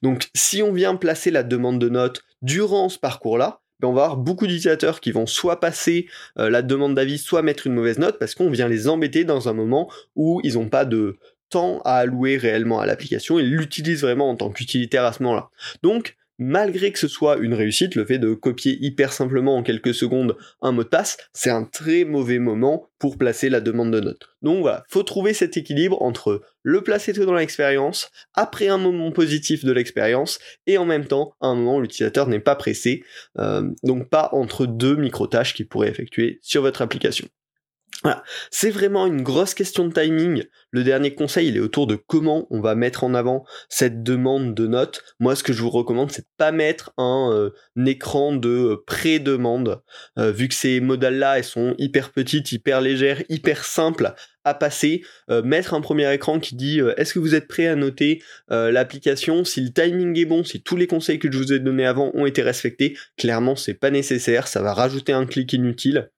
Donc 0.02 0.30
si 0.36 0.62
on 0.62 0.74
vient 0.74 0.96
placer 0.96 1.32
la 1.32 1.44
demande 1.44 1.80
de 1.80 1.90
notes 1.90 2.24
durant 2.42 2.90
ce 2.90 2.98
parcours-là, 3.00 3.62
ben, 3.80 3.88
on 3.88 3.94
va 3.94 4.06
avoir 4.06 4.18
beaucoup 4.18 4.46
d'utilisateurs 4.46 5.00
qui 5.00 5.12
vont 5.12 5.26
soit 5.26 5.60
passer 5.60 6.08
euh, 6.38 6.50
la 6.50 6.62
demande 6.62 6.96
d'avis, 6.96 7.18
soit 7.18 7.42
mettre 7.42 7.66
une 7.68 7.74
mauvaise 7.74 8.00
note, 8.00 8.20
parce 8.20 8.36
qu'on 8.36 8.50
vient 8.50 8.68
les 8.68 8.88
embêter 8.88 9.24
dans 9.24 9.48
un 9.48 9.54
moment 9.54 9.90
où 10.16 10.42
ils 10.44 10.56
n'ont 10.56 10.70
pas 10.70 10.86
de, 10.86 11.18
temps 11.50 11.82
à 11.86 11.96
allouer 11.96 12.38
réellement 12.38 12.80
à 12.80 12.86
l'application, 12.86 13.40
il 13.40 13.50
l'utilise 13.50 14.02
vraiment 14.02 14.30
en 14.30 14.36
tant 14.36 14.50
qu'utilitaire 14.50 15.06
à 15.06 15.14
ce 15.14 15.24
moment-là. 15.24 15.50
Donc, 15.84 16.16
malgré 16.40 16.92
que 16.92 16.98
ce 16.98 17.08
soit 17.08 17.38
une 17.38 17.54
réussite, 17.54 17.96
le 17.96 18.06
fait 18.06 18.18
de 18.18 18.34
copier 18.34 18.78
hyper 18.82 19.14
simplement 19.14 19.58
en 19.58 19.64
quelques 19.64 19.94
secondes 19.94 20.38
un 20.62 20.72
mot 20.72 20.84
de 20.84 20.88
passe, 20.88 21.18
c'est 21.34 21.50
un 21.50 21.66
très 21.66 22.06
mauvais 22.06 22.40
moment 22.40 22.90
pour 22.98 23.18
placer 23.18 23.50
la 23.50 23.62
demande 23.62 23.92
de 23.92 24.00
note. 24.00 24.30
Donc 24.42 24.62
voilà, 24.62 24.84
faut 24.90 25.04
trouver 25.04 25.34
cet 25.34 25.58
équilibre 25.58 26.02
entre 26.02 26.42
le 26.64 26.82
placer 26.82 27.14
tout 27.14 27.26
dans 27.26 27.34
l'expérience, 27.34 28.10
après 28.34 28.70
un 28.70 28.78
moment 28.78 29.12
positif 29.12 29.66
de 29.66 29.72
l'expérience, 29.72 30.40
et 30.66 30.78
en 30.78 30.86
même 30.86 31.06
temps 31.06 31.36
un 31.42 31.56
moment 31.56 31.76
où 31.76 31.82
l'utilisateur 31.82 32.28
n'est 32.28 32.40
pas 32.40 32.56
pressé, 32.56 33.04
euh, 33.38 33.70
donc 33.84 34.10
pas 34.10 34.30
entre 34.32 34.66
deux 34.66 34.96
micro-tâches 34.96 35.54
qu'il 35.54 35.68
pourrait 35.68 35.90
effectuer 35.90 36.40
sur 36.42 36.62
votre 36.62 36.82
application. 36.82 37.28
Voilà. 38.04 38.24
C'est 38.50 38.70
vraiment 38.70 39.08
une 39.08 39.24
grosse 39.24 39.54
question 39.54 39.86
de 39.86 39.94
timing. 39.94 40.46
Le 40.72 40.84
dernier 40.86 41.14
conseil, 41.16 41.50
il 41.50 41.58
est 41.58 41.60
autour 41.60 41.86
de 41.86 41.96
comment 41.96 42.48
on 42.50 42.62
va 42.62 42.74
mettre 42.74 43.04
en 43.04 43.14
avant 43.14 43.44
cette 43.68 44.04
demande 44.04 44.56
de 44.56 44.68
notes. 44.68 45.04
Moi, 45.20 45.36
ce 45.36 45.44
que 45.44 45.52
je 45.52 45.62
vous 45.62 45.70
recommande, 45.70 46.10
c'est 46.10 46.22
de 46.22 46.28
pas 46.38 46.54
mettre 46.54 46.94
un, 46.98 47.30
euh, 47.34 47.50
écran 47.86 48.34
de 48.34 48.50
euh, 48.50 48.84
pré-demande, 48.88 49.82
euh, 50.18 50.32
vu 50.32 50.48
que 50.48 50.54
ces 50.54 50.80
modèles-là, 50.80 51.40
elles 51.40 51.44
sont 51.44 51.76
hyper 51.78 52.12
petites, 52.12 52.54
hyper 52.54 52.80
légères, 52.80 53.22
hyper 53.28 53.66
simples 53.66 54.14
à 54.46 54.54
passer, 54.54 55.04
mettre 55.44 55.74
un 55.76 55.82
premier 55.82 56.12
écran 56.12 56.40
qui 56.40 56.56
dit 56.56 56.80
est-ce 56.98 57.14
que 57.14 57.20
vous 57.20 57.36
êtes 57.36 57.48
prêt 57.48 57.68
à 57.68 57.76
noter 57.76 58.24
l'application, 58.50 59.44
si 59.44 59.62
le 59.62 59.72
timing 59.72 60.18
est 60.18 60.26
bon, 60.26 60.44
si 60.44 60.64
tous 60.64 60.78
les 60.78 60.88
conseils 60.88 61.20
que 61.20 61.30
je 61.32 61.38
vous 61.38 61.54
ai 61.54 61.60
donnés 61.60 61.86
avant 61.86 62.10
ont 62.16 62.26
été 62.26 62.42
respectés, 62.42 62.98
clairement 63.18 63.58
c'est 63.58 63.76
pas 63.76 63.92
nécessaire, 63.92 64.48
ça 64.48 64.62
va 64.62 64.74
rajouter 64.74 65.12
un 65.12 65.26
clic 65.26 65.54
inutile 65.54 66.10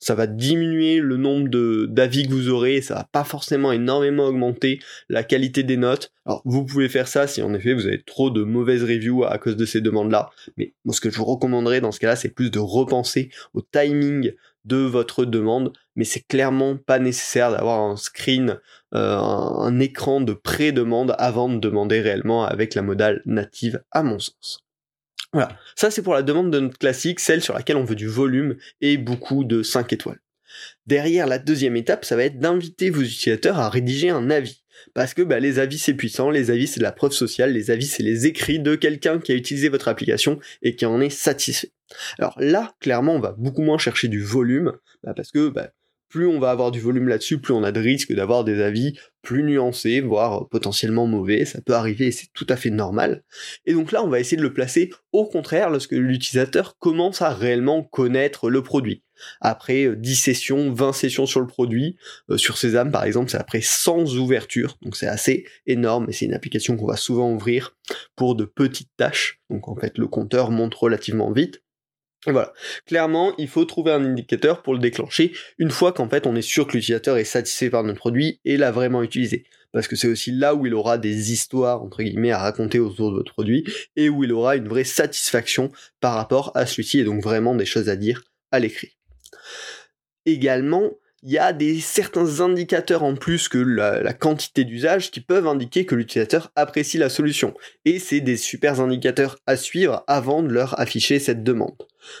ça 0.00 0.14
va 0.14 0.26
diminuer 0.26 1.00
le 1.00 1.16
nombre 1.16 1.48
d'avis 1.86 2.26
que 2.26 2.32
vous 2.32 2.48
aurez, 2.48 2.80
ça 2.80 2.94
va 2.94 3.08
pas 3.10 3.24
forcément 3.24 3.72
énormément 3.72 4.26
augmenter 4.26 4.80
la 5.08 5.22
qualité 5.22 5.62
des 5.62 5.76
notes. 5.76 6.12
Alors 6.26 6.42
vous 6.44 6.64
pouvez 6.64 6.88
faire 6.88 7.08
ça 7.08 7.26
si 7.26 7.42
en 7.42 7.54
effet 7.54 7.74
vous 7.74 7.86
avez 7.86 8.02
trop 8.02 8.30
de 8.30 8.42
mauvaises 8.42 8.82
reviews 8.82 9.24
à 9.24 9.38
cause 9.38 9.56
de 9.56 9.64
ces 9.64 9.80
demandes-là, 9.80 10.30
mais 10.56 10.74
moi 10.84 10.94
ce 10.94 11.00
que 11.00 11.10
je 11.10 11.16
vous 11.16 11.24
recommanderais 11.24 11.80
dans 11.80 11.92
ce 11.92 12.00
cas-là, 12.00 12.16
c'est 12.16 12.28
plus 12.28 12.50
de 12.50 12.58
repenser 12.58 13.30
au 13.54 13.62
timing 13.62 14.32
de 14.64 14.76
votre 14.76 15.24
demande, 15.24 15.72
mais 15.96 16.04
c'est 16.04 16.20
clairement 16.20 16.76
pas 16.76 16.98
nécessaire 16.98 17.50
d'avoir 17.50 17.80
un 17.80 17.96
screen, 17.96 18.60
euh, 18.94 19.16
un 19.16 19.80
écran 19.80 20.20
de 20.20 20.34
pré-demande 20.34 21.14
avant 21.18 21.48
de 21.48 21.58
demander 21.58 22.00
réellement 22.00 22.44
avec 22.44 22.74
la 22.74 22.82
modale 22.82 23.22
native 23.24 23.82
à 23.90 24.02
mon 24.02 24.18
sens. 24.18 24.67
Voilà, 25.32 25.58
ça 25.76 25.90
c'est 25.90 26.02
pour 26.02 26.14
la 26.14 26.22
demande 26.22 26.50
de 26.50 26.58
notre 26.58 26.78
classique, 26.78 27.20
celle 27.20 27.42
sur 27.42 27.54
laquelle 27.54 27.76
on 27.76 27.84
veut 27.84 27.94
du 27.94 28.06
volume 28.06 28.56
et 28.80 28.96
beaucoup 28.96 29.44
de 29.44 29.62
5 29.62 29.92
étoiles. 29.92 30.20
Derrière, 30.86 31.26
la 31.26 31.38
deuxième 31.38 31.76
étape, 31.76 32.04
ça 32.04 32.16
va 32.16 32.24
être 32.24 32.38
d'inviter 32.38 32.88
vos 32.90 33.02
utilisateurs 33.02 33.58
à 33.58 33.68
rédiger 33.68 34.08
un 34.08 34.30
avis. 34.30 34.62
Parce 34.94 35.12
que 35.12 35.22
bah, 35.22 35.40
les 35.40 35.58
avis 35.58 35.78
c'est 35.78 35.94
puissant, 35.94 36.30
les 36.30 36.50
avis 36.50 36.66
c'est 36.66 36.78
de 36.78 36.84
la 36.84 36.92
preuve 36.92 37.12
sociale, 37.12 37.52
les 37.52 37.70
avis 37.70 37.86
c'est 37.86 38.02
les 38.02 38.26
écrits 38.26 38.60
de 38.60 38.74
quelqu'un 38.74 39.18
qui 39.18 39.32
a 39.32 39.34
utilisé 39.34 39.68
votre 39.68 39.88
application 39.88 40.38
et 40.62 40.76
qui 40.76 40.86
en 40.86 41.00
est 41.00 41.10
satisfait. 41.10 41.72
Alors 42.18 42.34
là, 42.38 42.74
clairement, 42.80 43.14
on 43.14 43.20
va 43.20 43.32
beaucoup 43.32 43.62
moins 43.62 43.78
chercher 43.78 44.08
du 44.08 44.22
volume, 44.22 44.72
bah, 45.02 45.14
parce 45.14 45.30
que 45.30 45.48
bah, 45.48 45.70
plus 46.08 46.26
on 46.26 46.38
va 46.38 46.50
avoir 46.50 46.70
du 46.70 46.80
volume 46.80 47.08
là-dessus, 47.08 47.38
plus 47.38 47.54
on 47.54 47.62
a 47.62 47.72
de 47.72 47.80
risques 47.80 48.12
d'avoir 48.12 48.44
des 48.44 48.60
avis 48.62 48.98
plus 49.22 49.42
nuancés, 49.42 50.00
voire 50.00 50.48
potentiellement 50.48 51.06
mauvais, 51.06 51.44
ça 51.44 51.60
peut 51.60 51.74
arriver 51.74 52.06
et 52.06 52.12
c'est 52.12 52.32
tout 52.32 52.46
à 52.48 52.56
fait 52.56 52.70
normal. 52.70 53.24
Et 53.66 53.74
donc 53.74 53.92
là, 53.92 54.02
on 54.02 54.08
va 54.08 54.20
essayer 54.20 54.36
de 54.36 54.42
le 54.42 54.54
placer 54.54 54.90
au 55.12 55.26
contraire 55.26 55.70
lorsque 55.70 55.92
l'utilisateur 55.92 56.78
commence 56.78 57.20
à 57.20 57.30
réellement 57.30 57.82
connaître 57.82 58.48
le 58.48 58.62
produit. 58.62 59.02
Après 59.40 59.94
10 59.96 60.12
euh, 60.12 60.14
sessions, 60.14 60.72
20 60.72 60.92
sessions 60.92 61.26
sur 61.26 61.40
le 61.40 61.46
produit, 61.46 61.96
euh, 62.30 62.38
sur 62.38 62.56
Sésame 62.56 62.92
par 62.92 63.04
exemple, 63.04 63.30
c'est 63.30 63.38
après 63.38 63.60
100 63.60 64.16
ouvertures, 64.16 64.78
donc 64.82 64.96
c'est 64.96 65.08
assez 65.08 65.44
énorme 65.66 66.06
et 66.08 66.12
c'est 66.12 66.26
une 66.26 66.34
application 66.34 66.76
qu'on 66.76 66.86
va 66.86 66.96
souvent 66.96 67.32
ouvrir 67.32 67.76
pour 68.16 68.34
de 68.36 68.44
petites 68.44 68.90
tâches, 68.96 69.40
donc 69.50 69.68
en 69.68 69.76
fait 69.76 69.98
le 69.98 70.06
compteur 70.06 70.50
monte 70.50 70.74
relativement 70.74 71.32
vite. 71.32 71.62
Voilà. 72.26 72.52
Clairement, 72.86 73.32
il 73.38 73.48
faut 73.48 73.64
trouver 73.64 73.92
un 73.92 74.04
indicateur 74.04 74.62
pour 74.62 74.74
le 74.74 74.80
déclencher 74.80 75.32
une 75.58 75.70
fois 75.70 75.92
qu'en 75.92 76.08
fait 76.08 76.26
on 76.26 76.34
est 76.34 76.42
sûr 76.42 76.66
que 76.66 76.72
l'utilisateur 76.72 77.16
est 77.16 77.24
satisfait 77.24 77.70
par 77.70 77.84
notre 77.84 77.98
produit 77.98 78.40
et 78.44 78.56
l'a 78.56 78.72
vraiment 78.72 79.02
utilisé. 79.02 79.44
Parce 79.72 79.86
que 79.86 79.96
c'est 79.96 80.08
aussi 80.08 80.32
là 80.32 80.54
où 80.54 80.66
il 80.66 80.74
aura 80.74 80.98
des 80.98 81.32
histoires, 81.32 81.82
entre 81.82 82.02
guillemets, 82.02 82.32
à 82.32 82.38
raconter 82.38 82.78
autour 82.78 83.10
de 83.10 83.16
votre 83.16 83.32
produit 83.32 83.64
et 83.96 84.08
où 84.08 84.24
il 84.24 84.32
aura 84.32 84.56
une 84.56 84.66
vraie 84.66 84.84
satisfaction 84.84 85.70
par 86.00 86.14
rapport 86.14 86.52
à 86.54 86.66
celui-ci 86.66 87.00
et 87.00 87.04
donc 87.04 87.22
vraiment 87.22 87.54
des 87.54 87.66
choses 87.66 87.88
à 87.88 87.96
dire 87.96 88.22
à 88.50 88.58
l'écrit. 88.58 88.96
Également, 90.24 90.90
il 91.22 91.32
y 91.32 91.38
a 91.38 91.52
des 91.52 91.80
certains 91.80 92.40
indicateurs 92.40 93.02
en 93.02 93.14
plus 93.14 93.48
que 93.48 93.58
la, 93.58 94.12
quantité 94.12 94.64
d'usage 94.64 95.10
qui 95.10 95.20
peuvent 95.20 95.46
indiquer 95.46 95.84
que 95.84 95.94
l'utilisateur 95.94 96.52
apprécie 96.54 96.98
la 96.98 97.08
solution. 97.08 97.54
Et 97.84 97.98
c'est 97.98 98.20
des 98.20 98.36
super 98.36 98.80
indicateurs 98.80 99.38
à 99.46 99.56
suivre 99.56 100.04
avant 100.06 100.42
de 100.42 100.48
leur 100.48 100.78
afficher 100.78 101.18
cette 101.18 101.42
demande. 101.42 101.76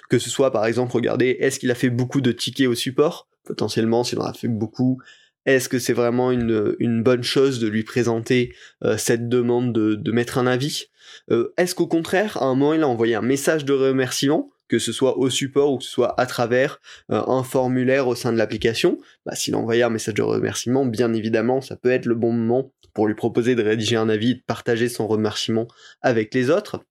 Que 0.08 0.18
ce 0.18 0.30
soit 0.30 0.50
par 0.50 0.66
exemple, 0.66 0.92
regardez, 0.92 1.36
est-ce 1.40 1.58
qu'il 1.58 1.70
a 1.70 1.76
fait 1.76 1.90
beaucoup 1.90 2.20
de 2.20 2.32
tickets 2.32 2.66
au 2.66 2.74
support? 2.74 3.28
Potentiellement, 3.44 4.04
s'il 4.04 4.18
en 4.18 4.26
a 4.26 4.34
fait 4.34 4.48
beaucoup, 4.48 5.00
est-ce 5.46 5.68
que 5.68 5.78
c'est 5.78 5.94
vraiment 5.94 6.30
une, 6.30 7.02
bonne 7.02 7.22
chose 7.22 7.60
de 7.60 7.68
lui 7.68 7.82
présenter 7.82 8.54
euh, 8.84 8.98
cette 8.98 9.28
demande 9.28 9.72
de, 9.72 10.12
mettre 10.12 10.36
un 10.38 10.46
avis? 10.46 10.86
Euh, 11.30 11.54
Est-ce 11.56 11.74
qu'au 11.74 11.86
contraire, 11.86 12.36
à 12.42 12.46
un 12.46 12.54
moment, 12.54 12.74
il 12.74 12.82
a 12.82 12.88
envoyé 12.88 13.14
un 13.14 13.22
message 13.22 13.64
de 13.64 13.72
remerciement? 13.72 14.50
Que 14.68 14.78
ce 14.78 14.92
soit 14.92 15.18
au 15.18 15.30
support 15.30 15.72
ou 15.72 15.78
que 15.78 15.84
ce 15.84 15.90
soit 15.90 16.18
à 16.20 16.26
travers 16.26 16.80
euh, 17.10 17.22
un 17.26 17.42
formulaire 17.42 18.08
au 18.08 18.14
sein 18.14 18.32
de 18.32 18.38
l'application, 18.38 18.98
bah, 19.26 19.34
s'il 19.34 19.54
a 19.54 19.58
envoyé 19.58 19.82
un 19.82 19.90
message 19.90 20.14
de 20.14 20.22
remerciement, 20.22 20.86
bien 20.86 21.12
évidemment, 21.12 21.60
ça 21.60 21.76
peut 21.76 21.90
être 21.90 22.06
le 22.06 22.14
bon 22.14 22.32
moment 22.32 22.72
pour 22.94 23.06
lui 23.06 23.14
proposer 23.14 23.54
de 23.54 23.62
rédiger 23.62 23.96
un 23.96 24.08
avis 24.08 24.32
et 24.32 24.34
de 24.34 24.42
partager 24.46 24.88
son 24.88 25.06
remerciement 25.06 25.68
avec 26.02 26.34
les 26.34 26.50
autres. 26.50 26.84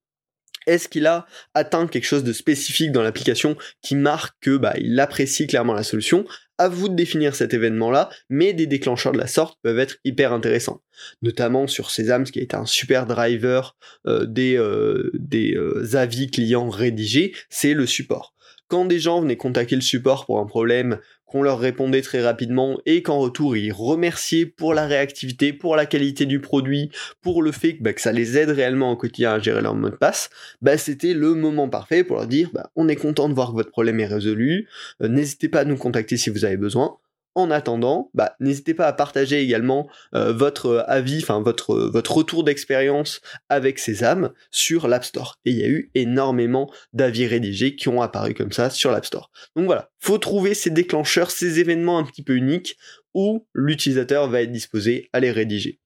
Est-ce 0.65 0.89
qu'il 0.89 1.07
a 1.07 1.25
atteint 1.53 1.87
quelque 1.87 2.05
chose 2.05 2.25
de 2.25 2.33
spécifique 2.33 2.91
dans 2.91 3.01
l'application 3.01 3.55
qui 3.81 3.95
marque 3.95 4.35
que 4.41 4.57
bah, 4.57 4.73
il 4.77 4.99
apprécie 4.99 5.47
clairement 5.47 5.73
la 5.73 5.83
solution? 5.83 6.25
À 6.57 6.69
vous 6.69 6.89
de 6.89 6.95
définir 6.95 7.35
cet 7.35 7.53
événement-là, 7.53 8.09
mais 8.29 8.53
des 8.53 8.65
déclencheurs 8.65 9.11
de 9.11 9.17
la 9.17 9.27
sorte 9.27 9.59
peuvent 9.61 9.79
être 9.79 9.97
hyper 10.03 10.33
intéressants. 10.33 10.81
Notamment 11.21 11.67
sur 11.67 11.91
Sesame, 11.91 12.23
qui 12.23 12.39
a 12.39 12.41
été 12.41 12.55
un 12.55 12.65
super 12.65 13.05
driver 13.05 13.75
euh, 14.07 14.25
des, 14.25 14.55
euh, 14.57 15.11
euh, 15.33 15.95
avis 15.95 16.31
clients 16.31 16.69
rédigés, 16.69 17.33
c'est 17.49 17.73
le 17.73 17.85
support 17.85 18.33
quand 18.67 18.85
des 18.85 18.99
gens 18.99 19.21
venaient 19.21 19.37
contacter 19.37 19.75
le 19.75 19.81
support 19.81 20.25
pour 20.25 20.39
un 20.39 20.45
problème 20.45 20.99
qu'on 21.25 21.43
leur 21.43 21.59
répondait 21.59 22.01
très 22.01 22.21
rapidement 22.21 22.79
et 22.85 23.01
qu'en 23.01 23.19
retour 23.19 23.57
ils 23.57 23.71
remerciaient 23.71 24.45
pour 24.45 24.73
la 24.73 24.87
réactivité, 24.87 25.53
pour 25.53 25.75
la 25.75 25.85
qualité 25.85 26.25
du 26.25 26.39
produit, 26.39 26.89
pour 27.21 27.43
le 27.43 27.51
fait 27.51 27.77
que, 27.77 27.83
bah, 27.83 27.91
ça 27.97 28.11
les 28.11 28.37
aide 28.37 28.49
réellement 28.49 28.91
au 28.91 28.95
quotidien 28.95 29.33
à 29.33 29.39
gérer 29.39 29.61
leur 29.61 29.75
mot 29.75 29.89
de 29.89 29.95
passe, 29.95 30.29
bah, 30.61 30.77
c'était 30.77 31.13
le 31.13 31.33
moment 31.33 31.69
parfait 31.69 32.03
pour 32.03 32.17
leur 32.17 32.27
dire 32.27 32.49
bah, 32.53 32.71
on 32.75 32.87
est 32.87 32.95
content 32.95 33.29
de 33.29 33.33
voir 33.33 33.49
que 33.49 33.55
votre 33.55 33.71
problème 33.71 33.99
est 33.99 34.07
résolu, 34.07 34.67
euh, 35.01 35.07
n'hésitez 35.07 35.49
pas 35.49 35.61
à 35.61 35.65
nous 35.65 35.77
contacter 35.77 36.17
si 36.17 36.29
vous 36.29 36.45
avez 36.45 36.57
besoin. 36.57 36.97
En 37.37 37.51
attendant, 37.51 38.09
bah, 38.15 38.35
n'hésitez 38.39 38.73
pas 38.73 38.87
à 38.87 38.93
partager 38.93 39.39
également 39.39 39.87
euh, 40.15 40.33
votre 40.33 40.83
avis, 40.87 41.19
enfin 41.21 41.39
votre, 41.39 41.75
votre 41.75 42.17
retour 42.17 42.43
d'expérience 42.43 43.21
avec 43.47 43.77
Sésame 43.77 44.31
sur 44.49 44.87
l'App 44.87 45.05
Store. 45.05 45.37
Et 45.45 45.51
il 45.51 45.57
y 45.57 45.63
a 45.63 45.67
eu 45.67 45.91
énormément 45.93 46.73
d'avis 46.93 47.27
rédigés 47.27 47.75
qui 47.75 47.89
ont 47.89 48.01
apparu 48.01 48.33
comme 48.33 48.51
ça 48.51 48.71
sur 48.71 48.89
l'App 48.89 49.05
Store. 49.05 49.29
Donc 49.55 49.67
voilà, 49.67 49.91
faut 49.99 50.17
trouver 50.17 50.55
ces 50.55 50.71
déclencheurs, 50.71 51.29
ces 51.29 51.59
événements 51.59 51.99
un 51.99 52.05
petit 52.05 52.23
peu 52.23 52.33
uniques 52.33 52.75
où 53.13 53.45
l'utilisateur 53.53 54.27
va 54.27 54.41
être 54.41 54.51
disposé 54.51 55.07
à 55.13 55.19
les 55.19 55.29
rédiger. 55.29 55.79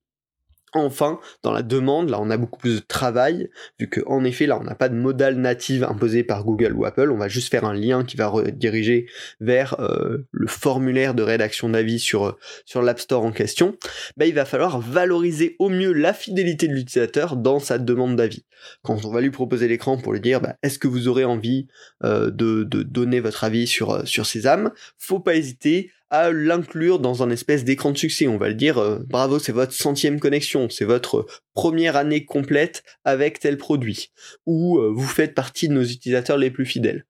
Enfin, 0.74 1.20
dans 1.44 1.52
la 1.52 1.64
demande, 1.64 2.10
là 2.10 2.20
on 2.22 2.30
a 2.30 2.38
beaucoup 2.38 2.60
plus 2.60 2.76
de 2.76 2.86
travail, 2.86 3.50
vu 3.80 3.90
que 3.90 4.00
en 4.06 4.24
effet 4.24 4.46
là 4.46 4.58
on 4.60 4.64
n'a 4.64 4.76
pas 4.76 4.88
de 4.88 4.96
modal 4.96 5.36
native 5.36 5.84
imposé 5.84 6.24
par 6.24 6.46
Google 6.46 6.74
ou 6.74 6.86
Apple, 6.86 7.12
on 7.12 7.18
va 7.18 7.28
juste 7.28 7.52
faire 7.52 7.66
un 7.66 7.74
lien 7.74 8.06
qui 8.06 8.16
va 8.16 8.28
rediriger 8.28 9.08
vers 9.42 9.80
euh, 9.80 10.26
le 10.32 10.48
formulaire 10.48 11.14
de 11.14 11.24
rédaction 11.24 11.70
d'avis 11.70 12.00
sur, 12.00 12.26
euh, 12.26 12.38
sur 12.66 12.82
l'App 12.82 13.00
Store 13.00 13.24
en 13.24 13.32
question, 13.32 13.76
bah, 14.16 14.26
il 14.26 14.34
va 14.34 14.46
falloir 14.46 14.80
valoriser 14.80 15.56
au 15.60 15.70
mieux 15.70 15.92
la 15.92 16.14
fidélité 16.14 16.68
de 16.68 16.74
l'utilisateur 16.74 17.36
dans 17.36 17.60
sa 17.60 17.78
demande 17.78 18.16
d'avis. 18.16 18.46
Quand 18.84 19.04
on 19.06 19.12
va 19.12 19.22
lui 19.22 19.32
proposer 19.32 19.68
l'écran 19.68 19.98
pour 19.98 20.14
lui 20.14 20.22
dire 20.22 20.40
bah, 20.40 20.56
est-ce 20.64 20.80
que 20.80 20.88
vous 20.88 21.08
aurez 21.08 21.26
envie 21.26 21.68
euh, 22.04 22.32
de, 22.32 22.64
de, 22.64 22.84
donner 22.84 23.20
votre 23.20 23.44
avis 23.44 23.68
sur, 23.68 24.08
sur 24.08 24.26
âmes, 24.46 24.72
faut 24.98 25.20
pas 25.20 25.36
hésiter 25.36 25.92
à 26.12 26.30
l'inclure 26.30 27.00
dans 27.00 27.24
un 27.24 27.32
espèce 27.32 27.64
d'écran 27.64 27.92
de 27.92 27.98
succès. 27.98 28.28
On 28.28 28.38
va 28.38 28.50
le 28.50 28.54
dire, 28.54 28.78
euh, 28.78 29.00
bravo, 29.08 29.40
c'est 29.40 29.54
votre 29.54 29.72
centième 29.72 30.20
connexion, 30.20 30.70
c'est 30.70 30.86
votre 30.86 31.26
première 31.54 31.96
année 31.96 32.26
complète 32.26 32.84
avec 33.06 33.40
tel 33.40 33.58
produit, 33.58 34.12
ou 34.46 34.78
euh, 34.78 34.92
vous 34.94 35.08
faites 35.08 35.34
partie 35.34 35.70
de 35.70 35.74
nos 35.74 35.84
utilisateurs 35.84 36.38
les 36.38 36.52
plus 36.52 36.66
fidèles. 36.66 37.06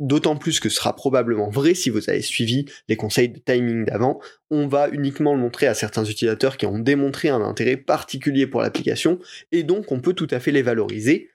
D'autant 0.00 0.36
plus 0.36 0.58
que 0.58 0.68
ce 0.68 0.76
sera 0.76 0.94
probablement 0.94 1.48
vrai 1.48 1.74
si 1.74 1.90
vous 1.90 2.10
avez 2.10 2.22
suivi 2.22 2.66
les 2.88 2.96
conseils 2.96 3.28
de 3.28 3.38
timing 3.38 3.84
d'avant. 3.84 4.20
On 4.50 4.66
va 4.66 4.88
uniquement 4.88 5.34
le 5.34 5.40
montrer 5.40 5.66
à 5.66 5.74
certains 5.74 6.04
utilisateurs 6.04 6.56
qui 6.56 6.66
ont 6.66 6.78
démontré 6.78 7.28
un 7.28 7.40
intérêt 7.40 7.76
particulier 7.76 8.48
pour 8.48 8.62
l'application, 8.62 9.20
et 9.52 9.62
donc 9.62 9.92
on 9.92 10.00
peut 10.00 10.14
tout 10.14 10.28
à 10.32 10.40
fait 10.40 10.52
les 10.52 10.62
valoriser 10.62 11.30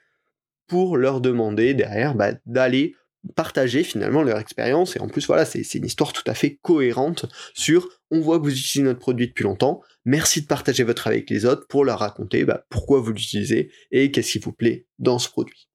pour 0.67 0.97
leur 0.97 1.21
demander 1.21 1.73
derrière 1.73 2.15
bah, 2.15 2.33
d'aller 2.45 2.95
partager 3.35 3.83
finalement 3.83 4.23
leur 4.23 4.39
expérience. 4.39 4.95
Et 4.95 4.99
en 4.99 5.07
plus 5.07 5.27
voilà 5.27 5.45
c'est 5.45 5.73
une 5.75 5.85
histoire 5.85 6.13
tout 6.13 6.23
à 6.27 6.33
fait 6.33 6.59
cohérente 6.61 7.25
sur 7.53 7.89
on 8.11 8.19
voit 8.19 8.37
que 8.39 8.43
vous 8.43 8.51
utilisez 8.51 8.83
notre 8.83 8.99
produit 8.99 9.27
depuis 9.27 9.43
longtemps. 9.43 9.81
Merci 10.05 10.41
de 10.41 10.47
partager 10.47 10.83
votre 10.83 11.07
avec 11.07 11.29
les 11.29 11.45
autres 11.45 11.67
pour 11.67 11.85
leur 11.85 11.99
raconter 11.99 12.45
bah, 12.45 12.65
pourquoi 12.69 12.99
vous 12.99 13.11
l'utilisez 13.11 13.71
et 13.91 14.11
qu'est-ce 14.11 14.33
qui 14.33 14.39
vous 14.39 14.53
plaît 14.53 14.85
dans 14.99 15.19
ce 15.19 15.29
produit 15.29 15.67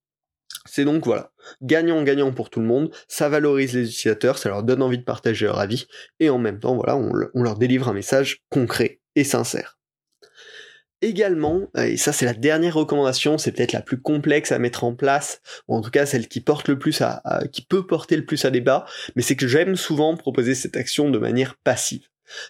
c'est 0.71 0.85
donc 0.85 1.07
voilà 1.07 1.33
gagnant 1.63 2.03
gagnant 2.03 2.31
pour 2.33 2.51
tout 2.51 2.61
le 2.61 2.67
monde. 2.67 2.91
Ça 3.07 3.31
valorise 3.31 3.75
les 3.75 3.89
utilisateurs 3.89 4.37
ça 4.37 4.51
leur 4.51 4.63
donne 4.63 4.83
envie 4.83 4.99
de 4.99 5.05
partager 5.05 5.47
leur 5.47 5.59
avis. 5.59 5.87
Et 6.21 6.29
en 6.29 6.39
même 6.39 6.61
temps 6.61 6.77
voilà 6.77 6.97
on 6.97 7.43
leur 7.43 7.57
délivre 7.57 7.89
un 7.89 7.95
message 7.95 8.43
concret 8.51 9.01
et 9.15 9.25
sincère 9.25 9.78
également, 11.03 11.63
euh, 11.77 11.85
et 11.85 11.97
ça 11.97 12.13
c'est 12.13 12.27
la 12.27 12.35
dernière 12.35 12.75
recommandation, 12.75 13.39
c'est 13.39 13.53
peut-être 13.53 13.73
la 13.73 13.83
plus 13.83 14.01
complexe 14.01 14.53
à 14.53 14.59
mettre 14.59 14.85
en 14.85 14.95
place, 14.95 15.41
ou 15.69 15.75
en 15.75 15.81
tout 15.81 15.91
cas 15.91 16.07
celle 16.07 16.29
qui 16.29 16.41
porte 16.41 16.69
le 16.69 16.79
plus 16.79 17.01
à, 17.01 17.23
qui 17.53 17.63
peut 17.63 17.87
porter 17.87 18.17
le 18.17 18.25
plus 18.25 18.45
à 18.45 18.51
débat, 18.51 18.87
mais 19.17 19.23
c'est 19.23 19.37
que 19.37 19.49
j'aime 19.49 19.77
souvent 19.77 20.17
proposer 20.17 20.55
cette 20.55 20.77
action 20.77 21.11
de 21.11 21.19
manière 21.19 21.57
passive. 21.57 22.07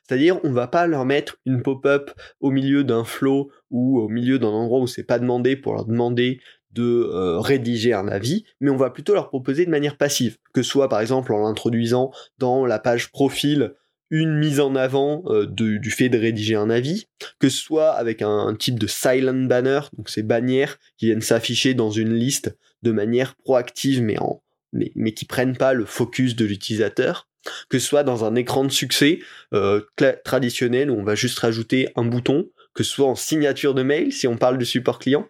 C'est-à-dire, 0.06 0.40
on 0.42 0.50
va 0.50 0.66
pas 0.66 0.88
leur 0.88 1.04
mettre 1.04 1.36
une 1.46 1.62
pop-up 1.62 2.10
au 2.40 2.50
milieu 2.50 2.82
d'un 2.82 3.04
flow 3.04 3.52
ou 3.70 4.00
au 4.00 4.08
milieu 4.08 4.38
d'un 4.40 4.48
endroit 4.48 4.80
où 4.80 4.88
c'est 4.88 5.04
pas 5.04 5.20
demandé 5.20 5.54
pour 5.56 5.74
leur 5.74 5.84
demander 5.84 6.40
de 6.72 6.82
euh, 6.82 7.38
rédiger 7.38 7.94
un 7.94 8.08
avis, 8.08 8.44
mais 8.60 8.70
on 8.70 8.76
va 8.76 8.90
plutôt 8.90 9.14
leur 9.14 9.28
proposer 9.28 9.64
de 9.64 9.70
manière 9.70 9.96
passive, 9.96 10.36
que 10.52 10.62
ce 10.62 10.70
soit 10.70 10.88
par 10.88 11.00
exemple 11.00 11.32
en 11.32 11.46
l'introduisant 11.46 12.10
dans 12.38 12.66
la 12.66 12.78
page 12.78 13.10
profil 13.10 13.74
une 14.10 14.36
mise 14.36 14.60
en 14.60 14.74
avant 14.74 15.22
euh, 15.26 15.46
du 15.46 15.90
fait 15.90 16.08
de 16.08 16.18
rédiger 16.18 16.54
un 16.54 16.70
avis, 16.70 17.06
que 17.38 17.48
ce 17.48 17.58
soit 17.58 17.90
avec 17.90 18.22
un, 18.22 18.54
type 18.54 18.78
de 18.78 18.86
silent 18.86 19.46
banner, 19.46 19.80
donc 19.96 20.08
ces 20.08 20.22
bannières 20.22 20.78
qui 20.96 21.06
viennent 21.06 21.20
s'afficher 21.20 21.74
dans 21.74 21.90
une 21.90 22.14
liste 22.14 22.56
de 22.82 22.92
manière 22.92 23.34
proactive 23.36 24.02
mais, 24.02 24.18
en, 24.18 24.42
mais, 24.72 24.92
mais 24.94 25.12
qui 25.12 25.24
prennent 25.24 25.56
pas 25.56 25.74
le 25.74 25.84
focus 25.84 26.36
de 26.36 26.44
l'utilisateur, 26.44 27.28
que 27.68 27.78
ce 27.78 27.86
soit 27.86 28.04
dans 28.04 28.24
un 28.24 28.34
écran 28.34 28.64
de 28.64 28.72
succès 28.72 29.20
euh, 29.52 29.82
traditionnel 30.24 30.90
où 30.90 30.98
on 30.98 31.04
va 31.04 31.14
juste 31.14 31.38
rajouter 31.38 31.88
un 31.96 32.04
bouton, 32.04 32.48
que 32.74 32.82
ce 32.82 32.92
soit 32.92 33.08
en 33.08 33.14
signature 33.14 33.74
de 33.74 33.82
mail 33.82 34.12
si 34.12 34.26
on 34.26 34.36
parle 34.36 34.58
de 34.58 34.64
support 34.64 34.98
client, 34.98 35.26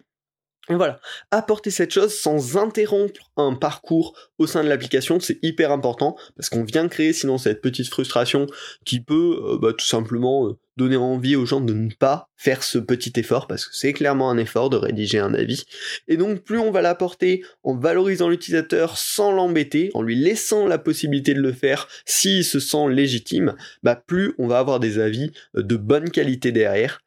voilà, 0.67 0.99
apporter 1.31 1.71
cette 1.71 1.91
chose 1.91 2.13
sans 2.13 2.57
interrompre 2.57 3.31
un 3.37 3.55
parcours 3.55 4.15
au 4.37 4.45
sein 4.45 4.63
de 4.63 4.69
l'application, 4.69 5.19
c'est 5.19 5.39
hyper 5.41 5.71
important 5.71 6.15
parce 6.35 6.49
qu'on 6.49 6.63
vient 6.63 6.87
créer 6.87 7.11
sinon 7.11 7.37
cette 7.39 7.61
petite 7.61 7.89
frustration 7.89 8.45
qui 8.85 9.01
peut 9.01 9.41
euh, 9.43 9.57
bah, 9.57 9.73
tout 9.73 9.85
simplement 9.85 10.47
euh, 10.47 10.57
donner 10.77 10.95
envie 10.95 11.35
aux 11.35 11.45
gens 11.45 11.59
de 11.59 11.73
ne 11.73 11.91
pas 11.91 12.29
faire 12.37 12.63
ce 12.63 12.77
petit 12.77 13.13
effort 13.19 13.47
parce 13.47 13.65
que 13.65 13.75
c'est 13.75 13.93
clairement 13.93 14.29
un 14.29 14.37
effort 14.37 14.69
de 14.69 14.77
rédiger 14.77 15.17
un 15.17 15.33
avis. 15.33 15.65
Et 16.07 16.17
donc 16.17 16.43
plus 16.43 16.59
on 16.59 16.71
va 16.71 16.81
l'apporter 16.81 17.43
en 17.63 17.75
valorisant 17.75 18.29
l'utilisateur 18.29 18.97
sans 18.97 19.31
l'embêter, 19.31 19.89
en 19.95 20.03
lui 20.03 20.15
laissant 20.15 20.67
la 20.67 20.77
possibilité 20.77 21.33
de 21.33 21.41
le 21.41 21.51
faire 21.51 21.87
s'il 22.05 22.45
se 22.45 22.59
sent 22.59 22.89
légitime, 22.89 23.55
bah 23.81 23.95
plus 23.95 24.35
on 24.37 24.47
va 24.47 24.59
avoir 24.59 24.79
des 24.79 24.99
avis 24.99 25.31
euh, 25.57 25.63
de 25.63 25.75
bonne 25.75 26.11
qualité 26.11 26.51
derrière 26.51 27.01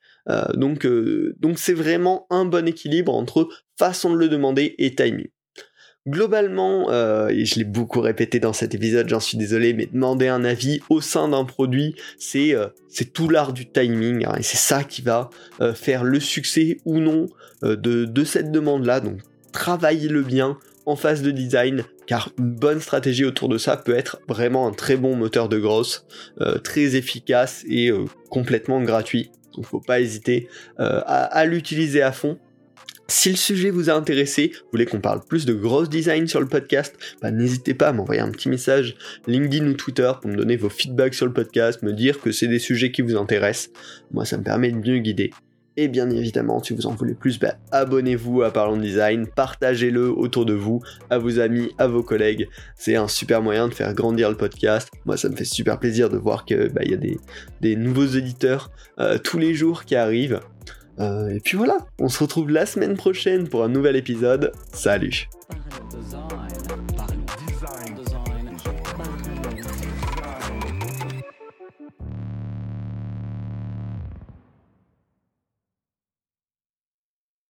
donc 0.55 0.87
euh, 0.87 1.35
donc 1.41 1.59
c'est 1.59 1.73
vraiment 1.73 2.27
un 2.31 2.45
bon 2.45 2.67
équilibre 2.69 3.15
entre 3.15 3.49
façon 3.79 4.13
de 4.13 4.17
le 4.17 4.29
demander 4.29 4.75
et 4.79 4.95
timing. 4.95 5.29
Globalement, 6.09 6.91
euh, 6.91 7.29
et 7.29 7.45
je 7.45 7.57
l'ai 7.57 7.65
beaucoup 7.65 8.01
répété 8.01 8.41
dans 8.41 8.53
cet 8.53 8.75
épisode, 8.75 9.09
j'en 9.09 9.21
suis 9.21 9.39
désolé, 9.39 9.73
mais 9.73 9.87
demander 9.87 10.27
un 10.27 10.45
avis 10.45 10.81
au 10.91 11.01
sein 11.01 11.29
d'un 11.29 11.45
produit, 11.45 11.95
c'est 12.19 12.55
c'est 12.89 13.13
tout 13.13 13.29
l'art 13.29 13.53
du 13.53 13.71
timing, 13.71 14.25
hein, 14.27 14.35
et 14.37 14.43
c'est 14.43 14.57
ça 14.57 14.83
qui 14.83 15.03
va 15.03 15.31
faire 15.75 16.03
le 16.03 16.19
succès 16.19 16.79
ou 16.85 16.99
non 16.99 17.27
de, 17.63 17.77
de 17.77 18.25
cette 18.25 18.51
demande-là. 18.51 18.99
Donc 18.99 19.21
travaillez-le 19.53 20.23
bien 20.23 20.59
en 20.87 20.97
phase 20.97 21.23
de 21.23 21.31
design, 21.31 21.85
car 22.09 22.31
une 22.37 22.51
bonne 22.51 22.81
stratégie 22.81 23.25
autour 23.25 23.49
de 23.49 23.57
ça 23.57 23.77
peut 23.77 23.95
être 23.95 24.21
vraiment 24.27 24.67
un 24.67 24.73
très 24.73 24.97
bon 24.97 25.15
moteur 25.15 25.49
de 25.49 25.61
grosse, 25.61 26.05
très 26.65 26.97
efficace 26.97 27.65
et 27.69 27.93
complètement 28.29 28.83
gratuit. 28.83 29.31
Donc 29.55 29.67
faut 29.67 29.81
pas 29.81 30.01
hésiter 30.01 30.49
euh, 30.81 31.01
à, 31.07 31.45
l'utiliser 31.45 32.03
à 32.03 32.13
fond. 32.13 32.39
Si 33.09 33.29
le 33.29 33.37
sujet 33.37 33.71
vous 33.71 33.91
a 33.91 33.93
intéressé, 33.93 34.53
vous 34.55 34.69
voulez 34.73 34.87
qu'on 34.87 35.01
parle 35.01 35.21
plus 35.25 35.45
de 35.45 35.53
gross 35.53 35.91
design 35.91 36.27
sur 36.27 36.41
le 36.41 36.47
podcast, 36.47 36.97
bah, 37.21 37.31
n'hésitez 37.31 37.75
pas 37.75 37.89
à 37.89 37.93
m'envoyer 37.93 38.21
un 38.21 38.31
petit 38.31 38.49
message 38.49 38.97
LinkedIn 39.27 39.67
ou 39.67 39.75
Twitter 39.75 40.11
pour 40.21 40.31
me 40.31 40.37
donner 40.37 40.57
vos 40.57 40.71
feedbacks 40.71 41.15
sur 41.15 41.27
le 41.27 41.33
podcast, 41.33 41.83
me 41.83 41.93
dire 41.93 42.21
que 42.21 42.33
c'est 42.33 42.49
des 42.49 42.59
sujets 42.59 42.91
qui 42.91 43.03
vous 43.03 43.17
intéressent. 43.17 43.71
Moi, 44.13 44.25
ça 44.25 44.39
me 44.39 44.45
permet 44.45 44.71
de 44.71 44.77
mieux 44.77 44.99
guider. 44.99 45.31
Et 45.77 45.89
bien 45.89 46.11
évidemment, 46.11 46.63
si 46.63 46.75
vous 46.75 46.87
en 46.87 46.95
voulez 46.95 47.15
plus, 47.15 47.39
bah, 47.39 47.55
abonnez-vous 47.71 48.43
à 48.43 48.53
Parlons 48.53 48.77
Design, 48.77 49.27
partagez-le 49.27 50.11
autour 50.11 50.45
de 50.45 50.53
vous, 50.53 50.83
à 51.09 51.19
vos 51.19 51.39
amis, 51.39 51.71
à 51.79 51.87
vos 51.87 52.03
collègues. 52.03 52.49
C'est 52.77 52.97
un 52.97 53.09
super 53.09 53.41
moyen 53.41 53.69
de 53.69 53.75
faire 53.75 53.95
grandir 53.95 54.29
le 54.29 54.37
podcast. 54.37 54.91
Moi, 55.07 55.17
ça 55.17 55.31
me 55.31 55.37
fait 55.37 55.47
super 55.47 55.79
plaisir 55.79 56.11
de 56.11 56.19
voir 56.19 56.45
qu'il 56.45 56.69
bah, 56.75 56.83
y 56.85 56.93
a 56.93 56.99
des, 57.61 57.77
nouveaux 57.77 58.05
éditeurs 58.05 58.71
euh, 58.99 59.17
tous 59.17 59.39
les 59.39 59.55
jours 59.55 59.85
qui 59.85 59.97
arrivent. 59.97 60.41
Euh, 61.01 61.31
et 61.31 61.41
puis 61.41 61.57
voilà, 61.57 61.79
on 61.99 62.09
se 62.09 62.23
retrouve 62.23 62.51
la 62.51 62.67
semaine 62.67 62.97
prochaine 62.97 63.49
pour 63.49 63.65
un 63.65 63.69
nouvel 63.69 63.97
épisode. 63.97 64.53
Salut 64.73 65.29